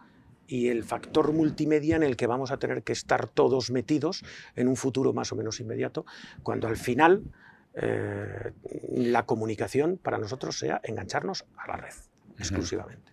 [0.47, 4.23] y el factor multimedia en el que vamos a tener que estar todos metidos
[4.55, 6.05] en un futuro más o menos inmediato,
[6.43, 7.23] cuando al final
[7.73, 8.51] eh,
[8.91, 11.95] la comunicación para nosotros sea engancharnos a la red
[12.37, 13.12] exclusivamente.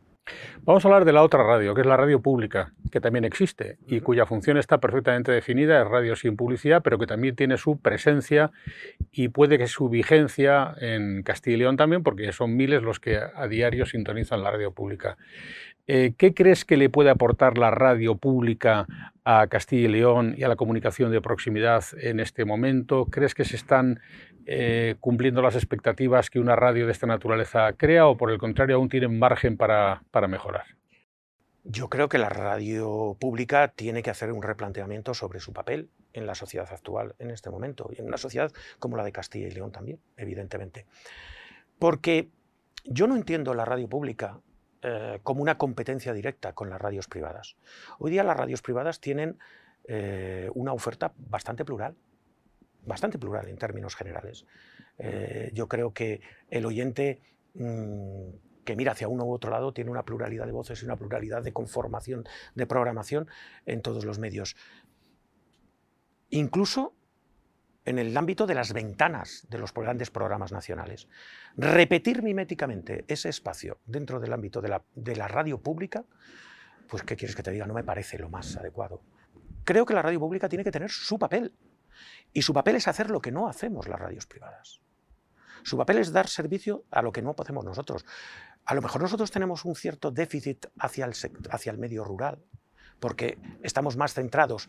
[0.63, 3.79] Vamos a hablar de la otra radio, que es la radio pública, que también existe
[3.87, 7.81] y cuya función está perfectamente definida, es radio sin publicidad, pero que también tiene su
[7.81, 8.51] presencia
[9.11, 13.19] y puede que su vigencia en Castilla y León también, porque son miles los que
[13.19, 15.17] a diario sintonizan la radio pública.
[15.93, 18.87] Eh, ¿Qué crees que le puede aportar la radio pública
[19.25, 23.07] a Castilla y León y a la comunicación de proximidad en este momento?
[23.07, 24.01] ¿Crees que se están
[24.53, 28.75] eh, cumpliendo las expectativas que una radio de esta naturaleza crea o por el contrario
[28.75, 30.65] aún tienen margen para, para mejorar?
[31.63, 36.27] Yo creo que la radio pública tiene que hacer un replanteamiento sobre su papel en
[36.27, 39.53] la sociedad actual en este momento y en una sociedad como la de Castilla y
[39.53, 40.85] León también, evidentemente.
[41.79, 42.29] Porque
[42.85, 44.41] yo no entiendo la radio pública
[44.83, 47.55] eh, como una competencia directa con las radios privadas.
[48.01, 49.39] Hoy día las radios privadas tienen
[49.85, 51.95] eh, una oferta bastante plural,
[52.85, 54.47] bastante plural en términos generales.
[54.99, 57.21] Eh, yo creo que el oyente
[57.55, 58.29] mm,
[58.65, 61.43] que mira hacia uno u otro lado tiene una pluralidad de voces y una pluralidad
[61.43, 63.29] de conformación, de programación
[63.67, 64.57] en todos los medios.
[66.31, 66.95] Incluso
[67.85, 71.09] en el ámbito de las ventanas de los grandes programas nacionales.
[71.57, 76.05] Repetir miméticamente ese espacio dentro del ámbito de la, de la radio pública,
[76.89, 77.67] pues ¿qué quieres que te diga?
[77.67, 79.03] No me parece lo más adecuado.
[79.65, 81.55] Creo que la radio pública tiene que tener su papel.
[82.33, 84.81] Y su papel es hacer lo que no hacemos las radios privadas.
[85.63, 88.05] Su papel es dar servicio a lo que no hacemos nosotros.
[88.65, 91.15] A lo mejor nosotros tenemos un cierto déficit hacia el,
[91.51, 92.43] hacia el medio rural,
[92.99, 94.69] porque estamos más centrados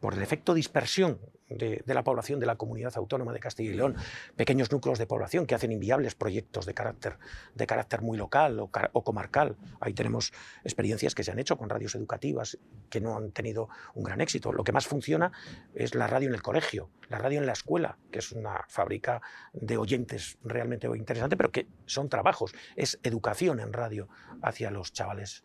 [0.00, 3.96] por el efecto dispersión de, la población de la comunidad autónoma de Castilla y León,
[4.36, 7.18] pequeños núcleos de población que hacen inviables proyectos de carácter,
[7.54, 9.56] de carácter muy local o, comarcal.
[9.80, 10.32] Ahí tenemos
[10.64, 12.58] experiencias que se han hecho con radios educativas
[12.90, 14.52] que no han tenido un gran éxito.
[14.52, 15.32] Lo que más funciona
[15.74, 19.22] es la radio en el colegio, la radio en la escuela, que es una fábrica
[19.52, 24.08] de oyentes realmente interesante, pero que son trabajos, es educación en radio
[24.42, 25.44] hacia los chavales.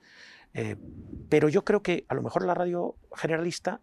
[0.53, 0.75] Eh,
[1.29, 3.81] pero yo creo que a lo mejor la radio generalista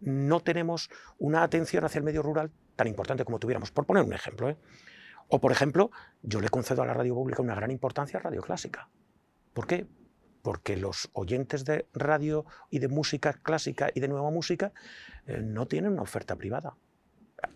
[0.00, 3.70] no tenemos una atención hacia el medio rural tan importante como tuviéramos.
[3.70, 4.50] Por poner un ejemplo.
[4.50, 4.56] ¿eh?
[5.28, 5.90] O, por ejemplo,
[6.22, 8.88] yo le concedo a la radio pública una gran importancia a radio clásica.
[9.52, 9.86] ¿Por qué?
[10.42, 14.72] Porque los oyentes de radio y de música clásica y de nueva música
[15.26, 16.76] eh, no tienen una oferta privada.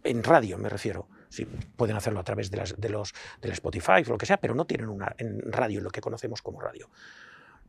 [0.02, 1.08] En radio me refiero.
[1.28, 4.54] Sí, pueden hacerlo a través de, las, de del Spotify o lo que sea, pero
[4.54, 6.90] no tienen una en radio, lo que conocemos como radio.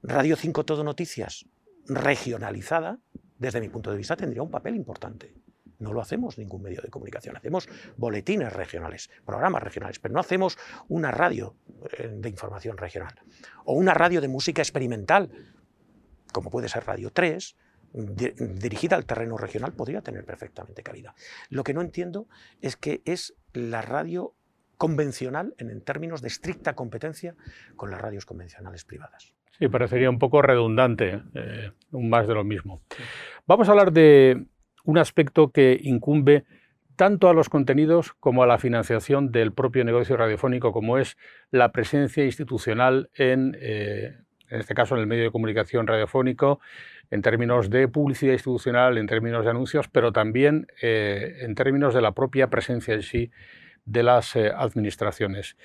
[0.01, 1.45] Radio 5 Todo Noticias,
[1.85, 2.97] regionalizada,
[3.41, 5.33] desde mi punto de vista, tendría un papel importante.
[5.79, 10.59] No lo hacemos ningún medio de comunicación, hacemos boletines regionales, programas regionales, pero no hacemos
[10.89, 11.55] una radio
[11.97, 13.15] eh, de información regional
[13.65, 15.31] o una radio de música experimental,
[16.31, 17.55] como puede ser Radio 3,
[17.93, 21.15] dirigida al terreno regional, podría tener perfectamente cabida.
[21.49, 22.27] Lo que no entiendo
[22.61, 24.35] es que es la radio
[24.77, 27.35] convencional en, términos de estricta competencia
[27.75, 29.33] con las radios convencionales privadas.
[29.59, 32.81] Sí, parecería un poco redundante, eh, un más de lo mismo.
[33.51, 34.45] Vamos a hablar de
[34.85, 36.45] un aspecto que incumbe
[36.95, 41.17] tanto a los contenidos como a la financiación del propio negocio radiofónico, como es
[41.51, 44.15] la presencia institucional en, eh,
[44.47, 46.61] en este caso, en el medio de comunicación radiofónico,
[47.09, 51.99] en términos de publicidad institucional, en términos de anuncios, pero también eh, en términos de
[51.99, 53.31] la propia presencia en sí
[53.85, 55.57] de las eh, administraciones.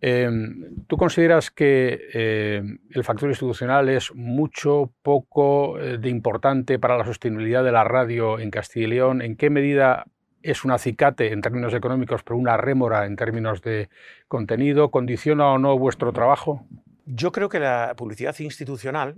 [0.00, 6.96] Em, ¿Tú consideras que eh, el factor institucional es mucho, poco eh, de importante para
[6.96, 9.22] la sostenibilidad de la radio en Castilla y León?
[9.22, 10.04] ¿En qué medida
[10.42, 13.88] es un acicate en términos económicos, pero una rémora en términos de
[14.28, 14.90] contenido?
[14.90, 16.66] ¿Condiciona o no vuestro trabajo?
[17.04, 19.16] Yo creo que la publicidad institucional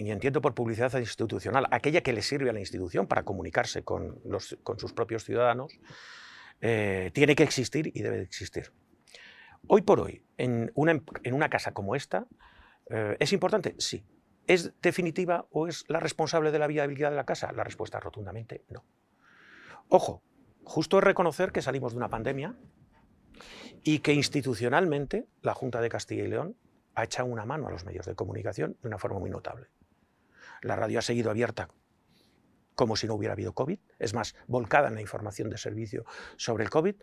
[0.00, 4.18] y entiendo por publicidad institucional, aquella que le sirve a la institución para comunicarse con,
[4.24, 5.78] los, con sus propios ciudadanos,
[6.60, 8.72] eh, tiene que existir y debe existir.
[9.66, 12.26] Hoy por hoy, en una, en una casa como esta,
[12.88, 13.74] eh, ¿es importante?
[13.78, 14.04] Sí.
[14.46, 17.52] ¿Es definitiva o es la responsable de la viabilidad de la casa?
[17.52, 18.84] La respuesta es rotundamente no.
[19.88, 20.22] Ojo,
[20.64, 22.56] justo es reconocer que salimos de una pandemia
[23.82, 26.56] y que institucionalmente la Junta de Castilla y León
[26.94, 29.68] ha echado una mano a los medios de comunicación de una forma muy notable.
[30.62, 31.70] La radio ha seguido abierta
[32.80, 36.06] como si no hubiera habido COVID, es más, volcada en la información de servicio
[36.38, 36.94] sobre el COVID,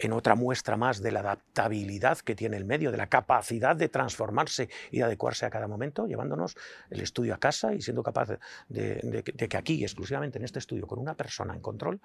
[0.00, 3.88] en otra muestra más de la adaptabilidad que tiene el medio, de la capacidad de
[3.88, 6.56] transformarse y de adecuarse a cada momento, llevándonos
[6.90, 8.30] el estudio a casa y siendo capaz
[8.68, 12.00] de, que aquí, exclusivamente en este estudio, con una persona en control,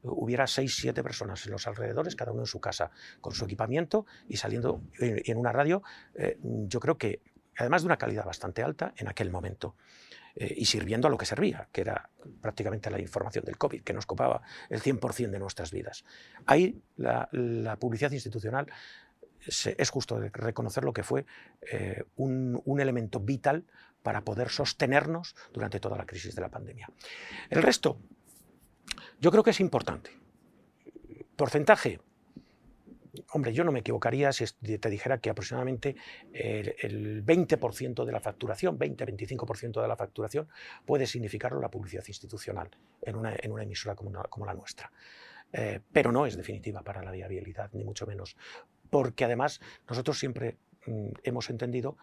[0.00, 2.90] hubiera seis, siete personas en los alrededores, cada uno en su casa,
[3.20, 5.82] con su equipamiento y saliendo en, una radio,
[6.14, 7.20] eh, yo creo que
[7.58, 9.76] además de una calidad bastante alta en aquel momento.
[10.38, 12.10] Eh, y sirviendo a lo que servía, que era
[12.42, 16.04] prácticamente la información del COVID, que nos copaba el 100% de nuestras vidas.
[16.44, 17.26] Ahí la,
[17.80, 18.66] publicidad institucional
[19.46, 21.24] es justo reconocer lo que fue
[21.72, 23.64] eh, un, un, elemento vital
[24.02, 26.90] para poder sostenernos durante toda la crisis de la pandemia.
[27.48, 27.98] El resto,
[29.20, 30.10] yo creo que es importante.
[31.36, 32.00] Porcentaje,
[33.32, 34.44] Hombre, yo no me equivocaría si
[34.78, 35.96] te dijera que aproximadamente
[36.32, 40.48] el, 20% de la facturación, 20-25% de la facturación,
[40.84, 42.70] puede significarlo la publicidad institucional
[43.02, 44.90] en una, emisora como, la nuestra.
[45.52, 48.36] Eh, pero no es definitiva para la viabilidad, ni mucho menos.
[48.90, 51.96] Porque además nosotros siempre mm, hemos entendido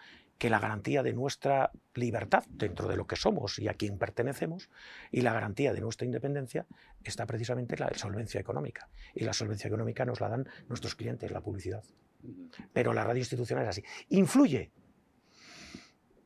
[0.43, 4.69] que la garantía de nuestra libertad dentro de lo que somos y a quien pertenecemos
[5.09, 6.65] y la garantía de nuestra independencia
[7.01, 8.89] está precisamente en la solvencia económica.
[9.15, 11.81] Y la solvencia económica nos la dan nuestros clientes, la publicidad.
[12.73, 13.83] Pero la radio institucional es así.
[14.09, 14.69] ¿Influye?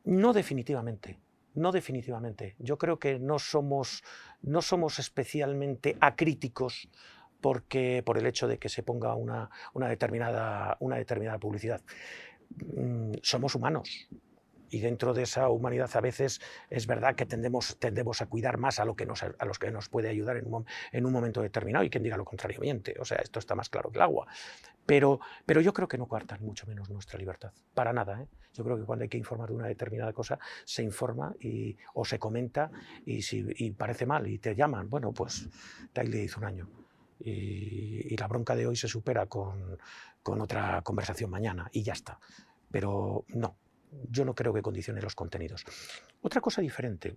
[0.02, 1.20] No definitivamente.
[1.54, 2.56] No definitivamente.
[2.58, 4.02] Yo creo que no somos,
[4.42, 6.88] no somos especialmente acríticos
[7.40, 11.82] porque, por el hecho de que se ponga una, una determinada, una determinada publicidad.
[12.50, 14.08] Mm, somos humanos
[14.70, 18.78] y dentro de esa humanidad a veces es verdad que tendemos, tendemos a cuidar más
[18.78, 21.40] a, lo que nos, a los que nos puede ayudar en un, en un momento
[21.42, 24.02] determinado y quien diga lo contrario miente, o sea, esto está más claro que el
[24.02, 24.26] agua.
[24.84, 28.22] Pero, pero yo creo que no coartan mucho menos nuestra libertad, para nada.
[28.22, 28.26] ¿eh?
[28.54, 32.04] Yo creo que cuando hay que informar de una determinada cosa, se informa y, o
[32.04, 32.70] se comenta
[33.04, 35.46] y si y parece mal y te llaman, bueno, pues
[35.94, 36.68] le hizo un año.
[37.20, 39.76] Y, y, la bronca de hoy se supera con,
[40.28, 42.20] con otra conversación mañana y ya está.
[42.70, 43.56] Pero no,
[44.10, 45.64] yo no creo que condicione los contenidos.
[46.20, 47.16] Otra cosa diferente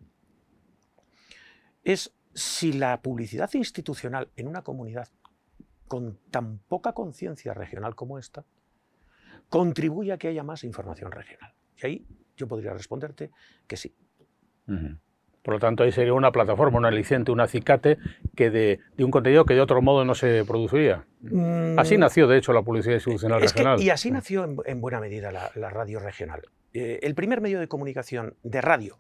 [1.84, 5.10] es si la publicidad institucional en una comunidad
[5.90, 8.46] con tan poca conciencia regional como esta
[9.50, 11.54] contribuye a que haya más información regional.
[11.84, 13.32] Y ahí yo podría responderte
[13.68, 13.94] que sí.
[15.44, 17.98] Por lo tanto, ahí sería una plataforma, un aliciente, un acicate
[18.36, 21.06] que de, un contenido que de otro modo no se produciría.
[21.22, 21.78] Mm.
[21.78, 23.82] así nació, de hecho, la publicidad institucional regional.
[23.82, 26.42] y así nació en, buena medida la radio regional.
[26.74, 28.98] Eh, el primer medio de comunicación de radio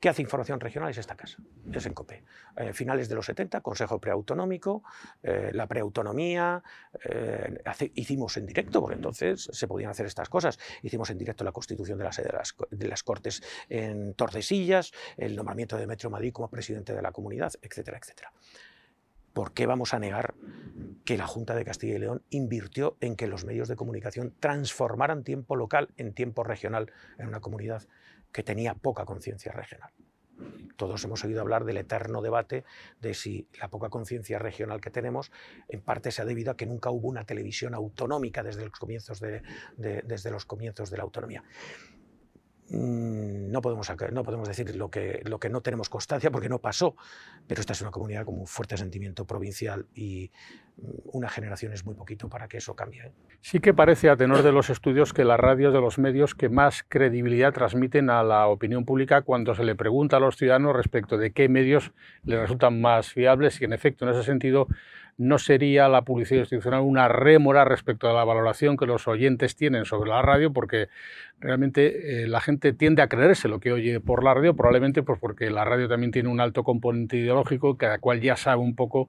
[0.00, 1.38] que hace información regional es esta casa,
[1.72, 2.24] es en COPE.
[2.56, 4.82] Eh, finales de los 70, Consejo Preautonómico,
[5.22, 6.62] eh, la preautonomía,
[7.94, 10.58] hicimos en directo, porque entonces se podían hacer estas cosas.
[10.82, 15.76] Hicimos en directo la constitución de, de, las, de las, Cortes en Tordesillas, el nombramiento
[15.76, 18.32] de Metro Madrid como presidente de la comunidad, etcétera, etcétera.
[19.34, 20.34] ¿Por qué vamos a negar
[21.04, 25.24] que la Junta de Castilla y León invirtió en que los medios de comunicación transformaran
[25.24, 27.82] tiempo local en tiempo regional en una comunidad
[28.34, 29.92] que tenía poca conciencia regional?
[30.76, 32.64] Todos hemos oído hablar del eterno debate
[33.00, 35.30] de si la poca conciencia regional que tenemos
[35.68, 39.20] en parte se ha debido a que nunca hubo una televisión autonómica desde los comienzos
[39.20, 39.42] de,
[39.76, 41.44] desde los comienzos de la autonomía.
[42.70, 46.60] Mm, no podemos, no podemos decir lo que, lo que no tenemos constancia porque no
[46.60, 46.96] pasó,
[47.46, 50.32] pero esta es una comunidad con un fuerte sentimiento provincial y
[50.76, 53.02] una generación es muy poquito para que eso cambie.
[53.02, 53.12] ¿eh?
[53.40, 56.48] Sí que parece, a tenor de los estudios, que las radios de los medios que
[56.48, 61.16] más credibilidad transmiten a la opinión pública cuando se le pregunta a los ciudadanos respecto
[61.16, 61.92] de qué medios
[62.24, 64.66] les resultan más fiables y en efecto, en ese sentido,
[65.16, 69.84] no sería la publicidad institucional una rémora respecto a la valoración que los oyentes tienen
[69.84, 70.88] sobre la radio, porque
[71.38, 75.20] realmente eh, la gente tiende a creerse lo que oye por la radio, probablemente pues
[75.20, 79.08] porque la radio también tiene un alto componente ideológico, cada cual ya sabe un poco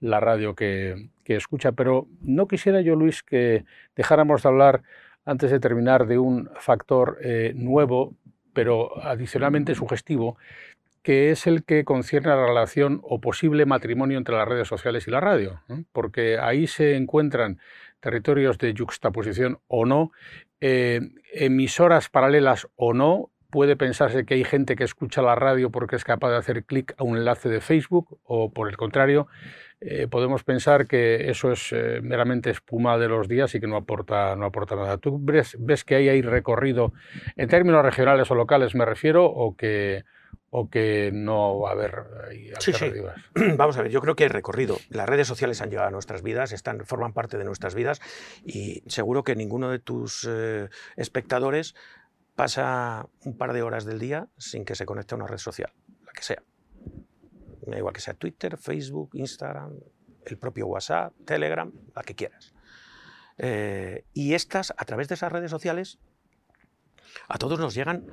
[0.00, 1.72] la radio que, escucha.
[1.72, 4.82] Pero no quisiera yo, Luis, que dejáramos de hablar,
[5.24, 8.14] antes de terminar, de un factor eh, nuevo,
[8.52, 10.36] pero adicionalmente sugestivo,
[11.02, 15.06] que es el que concierne a la relación o posible matrimonio entre las redes sociales
[15.06, 15.60] y la radio,
[15.92, 17.60] porque ahí se encuentran
[18.00, 20.10] territorios de juxtaposición o no,
[20.60, 21.00] eh,
[21.32, 23.30] emisoras paralelas o no.
[23.50, 26.94] Puede pensarse que hay gente que escucha la radio porque es capaz de hacer clic
[26.98, 29.28] a un enlace de Facebook o por el contrario,
[29.80, 33.76] eh, podemos pensar que eso es eh, meramente espuma de los días y que no
[33.76, 34.96] aporta, no aporta nada.
[34.96, 36.94] ¿Tú ves, ves que ahí hay recorrido
[37.36, 40.04] en términos regionales o locales, me refiero, o que,
[40.48, 42.64] o que no va a haber alternativas?
[42.64, 42.90] Sí, sí.
[43.56, 44.78] Vamos a ver, yo creo que hay recorrido.
[44.88, 48.00] Las redes sociales han llegado a nuestras vidas, están, forman parte de nuestras vidas
[48.46, 51.74] y seguro que ninguno de tus eh, espectadores
[52.34, 55.70] pasa un par de horas del día sin que se conecte a una red social,
[56.06, 56.42] la que sea.
[57.66, 59.74] Da igual que sea Twitter, Facebook, Instagram,
[60.24, 62.54] el propio WhatsApp, Telegram, la que quieras.
[63.38, 65.98] Eh, y estas, a través de esas redes sociales,
[67.28, 68.06] a todos nos llegan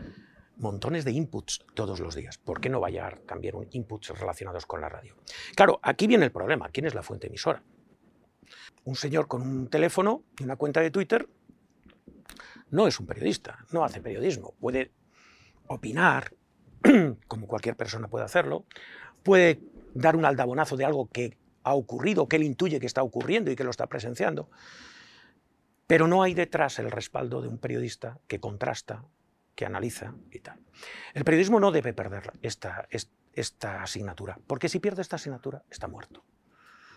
[0.58, 2.38] montones de inputs todos los días.
[2.38, 5.16] ¿Por qué no va a llegar también un inputs relacionados con la radio?
[5.56, 6.70] Claro, aquí viene el problema.
[6.70, 7.64] ¿Quién es la fuente emisora?
[8.86, 11.28] Un señor con un teléfono y una cuenta de Twitter
[12.70, 14.56] no es un periodista, no hace periodismo.
[14.60, 14.92] Puede
[15.68, 16.34] opinar,
[17.28, 18.66] como cualquier persona puede hacerlo,
[19.24, 19.62] puede
[19.94, 23.56] dar un aldabonazo de algo que ha ocurrido, que él intuye que está ocurriendo y
[23.56, 24.50] que lo está presenciando,
[25.88, 29.06] pero no hay detrás el respaldo de un periodista que contrasta,
[29.56, 30.60] que analiza y tal.
[31.14, 32.88] El periodismo no debe perder esta,
[33.82, 36.24] asignatura, porque si pierde esta asignatura está muerto.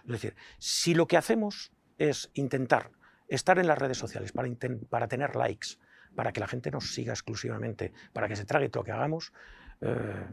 [0.05, 2.91] Es decir, si lo que hacemos es intentar
[3.29, 4.49] estar en las redes sociales para,
[4.89, 5.79] para tener likes,
[6.15, 9.33] para que la gente nos siga exclusivamente, para que se trague todo lo que hagamos,
[9.81, 10.27] eh,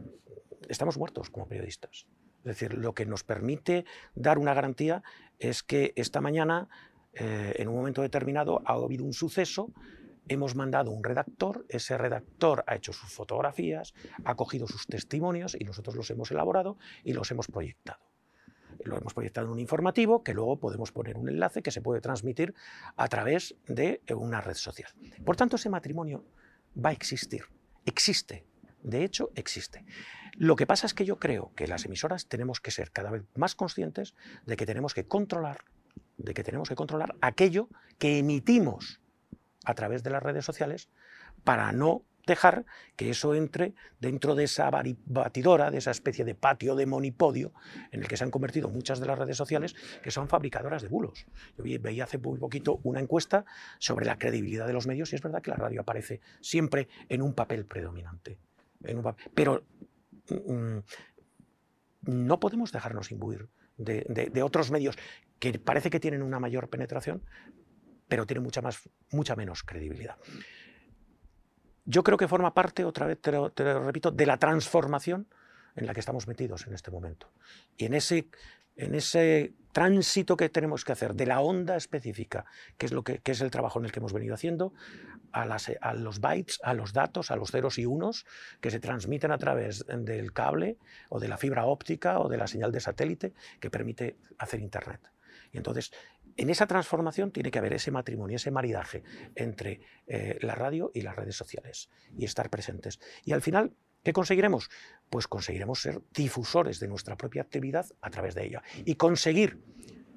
[0.68, 2.06] estamos muertos como periodistas.
[2.38, 3.84] Es decir, lo que nos permite
[4.14, 5.02] dar una garantía
[5.38, 6.68] es que esta mañana,
[7.14, 9.72] eh, en un momento determinado, ha habido un suceso
[10.28, 13.94] hemos mandado un redactor, ese redactor ha hecho sus fotografías,
[14.24, 18.00] ha cogido sus testimonios y nosotros los hemos elaborado y los hemos proyectado.
[18.84, 22.00] Lo hemos proyectado en un informativo que luego podemos poner un enlace que se puede
[22.00, 22.54] transmitir
[22.96, 24.90] a través de una red social.
[25.24, 26.24] Por tanto, ese matrimonio
[26.82, 27.44] va a existir,
[27.86, 28.44] existe,
[28.82, 29.82] De hecho, existe.
[30.36, 33.22] Lo que pasa es que yo creo que las emisoras tenemos que ser cada vez
[33.36, 34.14] más conscientes
[34.46, 35.64] de que tenemos que controlar,
[36.16, 37.68] de que tenemos que controlar aquello
[37.98, 39.00] que emitimos
[39.64, 40.88] a través de las redes sociales
[41.44, 42.64] para no dejar
[42.96, 47.52] que eso entre dentro de esa batidora, de esa especie de patio de monipodio
[47.92, 50.88] en el que se han convertido muchas de las redes sociales que son fabricadoras de
[50.88, 51.26] bulos.
[51.58, 53.44] Yo veía hace muy poquito una encuesta
[53.78, 57.22] sobre la credibilidad de los medios y es verdad que la radio aparece siempre en
[57.22, 58.38] un papel predominante.
[59.34, 59.93] pero mm,
[62.02, 64.96] no podemos dejarnos imbuir de, otros medios
[65.38, 67.22] que parece que tienen una mayor penetración,
[68.08, 70.16] pero tienen mucha, más, mucha menos credibilidad
[71.84, 73.52] yo creo que forma parte, otra vez te lo,
[73.84, 75.28] repito, de la transformación
[75.76, 77.30] en la que estamos metidos en este momento.
[77.76, 78.28] Y en ese,
[78.76, 82.46] en ese tránsito que tenemos que hacer de la onda específica,
[82.78, 84.72] que es, lo que, es el trabajo en el que hemos venido haciendo,
[85.32, 85.44] a,
[85.94, 88.24] los bytes, a los datos, a los ceros y unos
[88.60, 90.78] que se transmiten a través del cable
[91.10, 95.00] o de la fibra óptica o de la señal de satélite que permite hacer Internet.
[95.52, 95.92] Y entonces
[96.36, 99.02] en esa transformación tiene que haber ese matrimonio, ese maridaje
[99.34, 103.00] entre eh, la radio y las redes sociales y estar presentes.
[103.24, 103.72] Y al final,
[104.04, 104.70] ¿qué conseguiremos?
[105.10, 109.58] Pues conseguiremos ser difusores de nuestra propia actividad a través de ella y conseguir,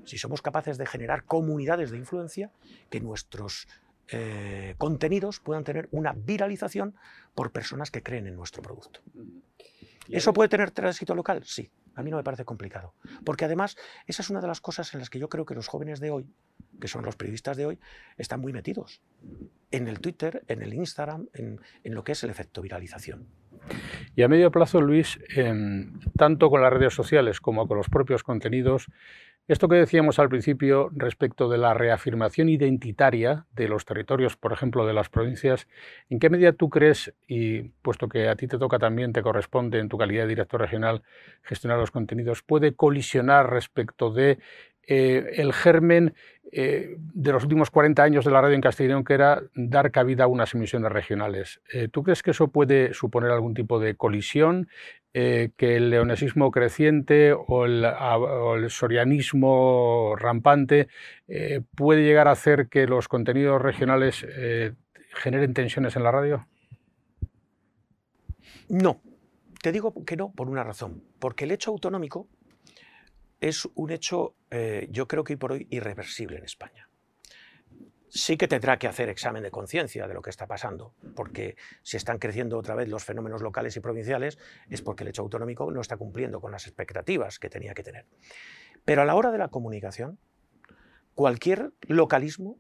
[0.06, 2.52] si somos capaces de generar comunidades de influencia,
[2.92, 3.68] que nuestros
[4.10, 6.96] eh, contenidos puedan tener una viralización
[7.34, 9.02] por personas que creen en nuestro producto.
[10.10, 11.44] ¿Eso puede tener tránsito local?
[11.44, 11.72] Sí.
[11.96, 12.94] A mí no me parece complicado.
[13.26, 13.76] Porque además,
[14.06, 16.12] esa es una de las cosas en las que yo creo que los jóvenes de
[16.12, 16.28] hoy,
[16.80, 17.80] que son los periodistas de hoy,
[18.18, 19.02] están muy metidos.
[19.72, 23.28] En el Twitter, en el Instagram, en, lo que es el efecto viralización.
[24.16, 25.20] Y a medio plazo, Luis,
[26.18, 28.88] tanto con las redes sociales como con los propios contenidos,
[29.48, 34.86] esto que decíamos al principio respecto de la reafirmación identitaria de los territorios, por ejemplo,
[34.86, 35.70] de las provincias,
[36.10, 39.80] ¿en qué medida tú crees, y puesto que a ti te toca también, te corresponde
[39.80, 41.02] en tu calidad de director regional
[41.44, 44.38] gestionar los contenidos, puede colisionar respecto de
[44.88, 46.14] eh, el germen
[46.50, 50.24] eh, de los últimos 40 años de la radio en Castellón, que era dar cabida
[50.24, 51.60] a unas emisiones regionales.
[51.74, 54.70] Eh, ¿Tú crees que eso puede suponer algún tipo de colisión?
[55.14, 60.90] ¿Que el leonesismo creciente o el, sorianismo rampante
[61.74, 64.28] puede llegar a hacer que los contenidos regionales
[65.16, 66.46] generen tensiones en la radio?
[68.70, 69.02] No,
[69.64, 72.28] te digo que no por una razón, porque el hecho autonómico
[73.40, 76.90] es un hecho, eh, yo creo que hoy por hoy, irreversible en España.
[78.10, 81.98] Sí que tendrá que hacer examen de conciencia de lo que está pasando, porque si
[81.98, 85.82] están creciendo otra vez los fenómenos locales y provinciales es porque el hecho autonómico no
[85.82, 88.06] está cumpliendo con las expectativas que tenía que tener.
[88.86, 90.18] Pero a la hora de la comunicación,
[91.16, 92.58] cualquier localismo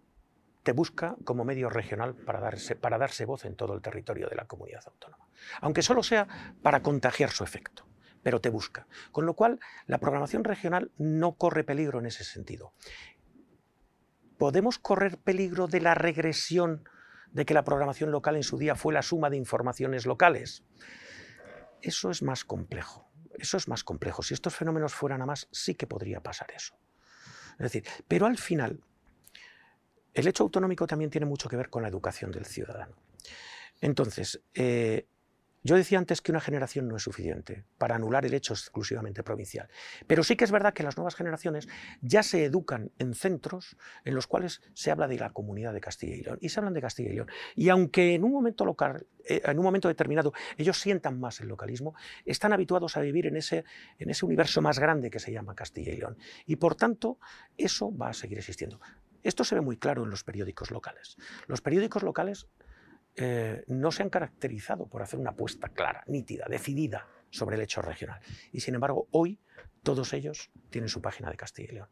[0.63, 4.35] te busca como medio regional para darse, para darse voz en todo el territorio de
[4.35, 5.29] la comunidad autónoma,
[5.61, 6.27] aunque solo sea
[6.61, 7.86] para contagiar su efecto
[8.23, 8.87] pero te busca.
[9.11, 12.73] Con lo cual, la programación regional no corre peligro en ese sentido.
[14.37, 16.87] ¿Podemos correr peligro de la regresión
[17.31, 20.63] de que la programación local en su día fue la suma de informaciones locales?
[21.81, 23.09] Eso es más complejo.
[23.37, 24.23] Eso es más complejo.
[24.23, 26.75] Si estos fenómenos fueran a más, sí que podría pasar eso.
[27.53, 28.83] Es decir, pero al final,
[30.13, 32.95] el hecho autonómico también tiene mucho que ver con la educación del ciudadano.
[33.81, 35.07] Entonces, eh,
[35.63, 39.69] yo decía antes que una generación no es suficiente para anular el hecho exclusivamente provincial,
[40.07, 41.67] pero sí que es verdad que las nuevas generaciones
[42.01, 46.15] ya se educan en centros en los cuales se habla de la comunidad de Castilla
[46.15, 47.27] y León y se hablan de Castilla y León.
[47.55, 51.47] Y aunque en un momento local, eh, en un momento determinado ellos sientan más el
[51.47, 51.95] localismo,
[52.25, 53.65] están habituados a vivir en ese,
[53.99, 56.17] en ese universo más grande que se llama Castilla y León.
[56.45, 57.19] Y por tanto,
[57.57, 58.79] eso va a seguir existiendo.
[59.23, 61.17] Esto se ve muy claro en los periódicos locales.
[61.47, 62.47] Los periódicos locales
[63.17, 67.81] eh, no se han caracterizado por hacer una apuesta clara, nítida, decidida sobre el hecho
[67.81, 68.21] regional.
[68.51, 69.39] Y sin embargo, hoy
[69.81, 71.89] todos ellos tienen su página de Castilla y León.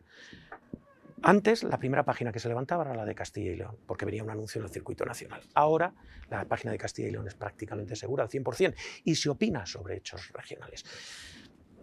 [1.23, 4.23] Antes, la primera página que se levantaba era la de Castilla y León, porque venía
[4.23, 5.41] un anuncio en el circuito nacional.
[5.55, 5.95] Ahora,
[6.30, 9.97] la página de Castilla y León es prácticamente segura al 100% y se opina sobre
[9.97, 10.84] hechos regionales.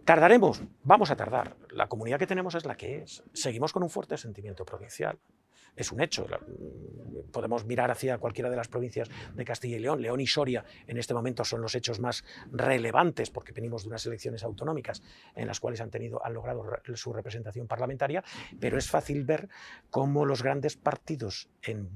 [0.04, 0.62] ¿Tardaremos?
[0.84, 1.56] Vamos a tardar.
[1.70, 3.24] La comunidad que tenemos es la que es.
[3.32, 5.18] Seguimos con un fuerte sentimiento provincial
[5.76, 6.26] es un hecho.
[7.30, 10.02] Podemos mirar hacia cualquiera de las provincias de Castilla y León.
[10.02, 14.04] León y Soria en este momento son los hechos más relevantes porque venimos de unas
[14.06, 15.02] elecciones autonómicas
[15.34, 16.64] en las cuales han, tenido, han logrado
[16.94, 18.22] su representación parlamentaria,
[18.60, 19.48] pero es fácil ver
[19.90, 21.88] cómo los grandes partidos en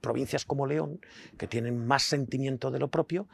[0.00, 1.00] provincias como León,
[1.38, 3.28] que tienen más sentimiento de lo propio,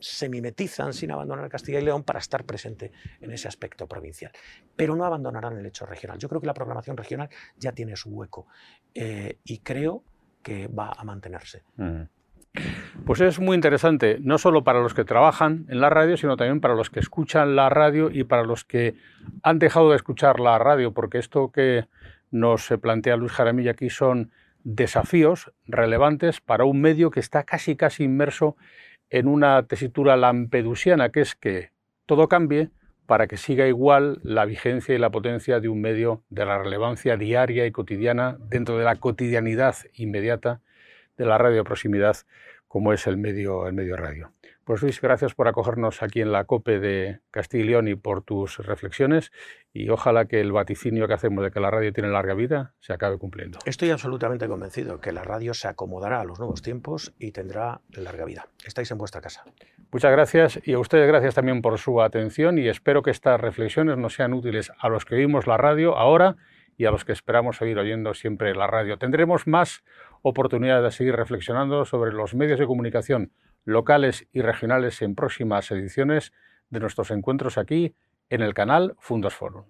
[0.00, 4.32] se mimetizan sin abandonar Castilla y León para estar presente en ese aspecto provincial.
[4.76, 6.18] Pero no abandonarán el hecho regional.
[6.18, 8.46] Yo creo que la programación regional ya tiene su hueco
[8.94, 10.04] eh, y creo
[10.42, 11.62] que va a mantenerse.
[13.04, 16.60] Pues es muy interesante, no solo para los que trabajan en la radio, sino también
[16.60, 18.94] para los que escuchan la radio y para los que
[19.42, 21.86] han dejado de escuchar la radio, porque esto que
[22.30, 24.30] nos plantea Luis Jaramillo aquí son
[24.62, 28.56] desafíos relevantes para un medio que está casi casi inmerso
[29.10, 31.70] en una tesitura lampedusiana, que es que
[32.06, 32.70] todo cambie
[33.06, 37.16] para que siga igual la vigencia y la potencia de un medio de la relevancia
[37.16, 40.60] diaria y cotidiana dentro de la cotidianidad inmediata
[41.16, 42.16] de la radio proximidad
[42.66, 44.32] como es el medio, el medio radio.
[44.64, 48.22] Pues Luis, gracias por acogernos aquí en la COPE de Castilla y León y por
[48.22, 49.30] tus reflexiones
[49.74, 52.94] y ojalá que el vaticinio que hacemos de que la radio tiene larga vida se
[52.94, 53.58] acabe cumpliendo.
[53.66, 58.24] Estoy absolutamente convencido que la radio se acomodará a los nuevos tiempos y tendrá larga
[58.24, 58.48] vida.
[58.64, 59.44] Estáis en vuestra casa.
[59.92, 63.98] Muchas gracias y a ustedes gracias también por su atención y espero que estas reflexiones
[63.98, 66.36] nos sean útiles a los que oímos la radio ahora
[66.78, 68.96] y a los que esperamos seguir oyendo siempre la radio.
[68.96, 69.84] Tendremos más
[70.22, 73.30] oportunidad de seguir reflexionando sobre los medios de comunicación
[73.64, 76.32] locales y regionales en próximas ediciones
[76.70, 77.94] de nuestros encuentros aquí
[78.30, 79.64] en el canal Fundos Forum.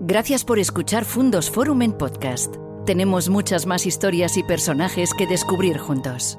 [0.00, 2.56] Gracias por escuchar Fundos Forum en podcast.
[2.84, 6.38] Tenemos muchas más historias y personajes que descubrir juntos.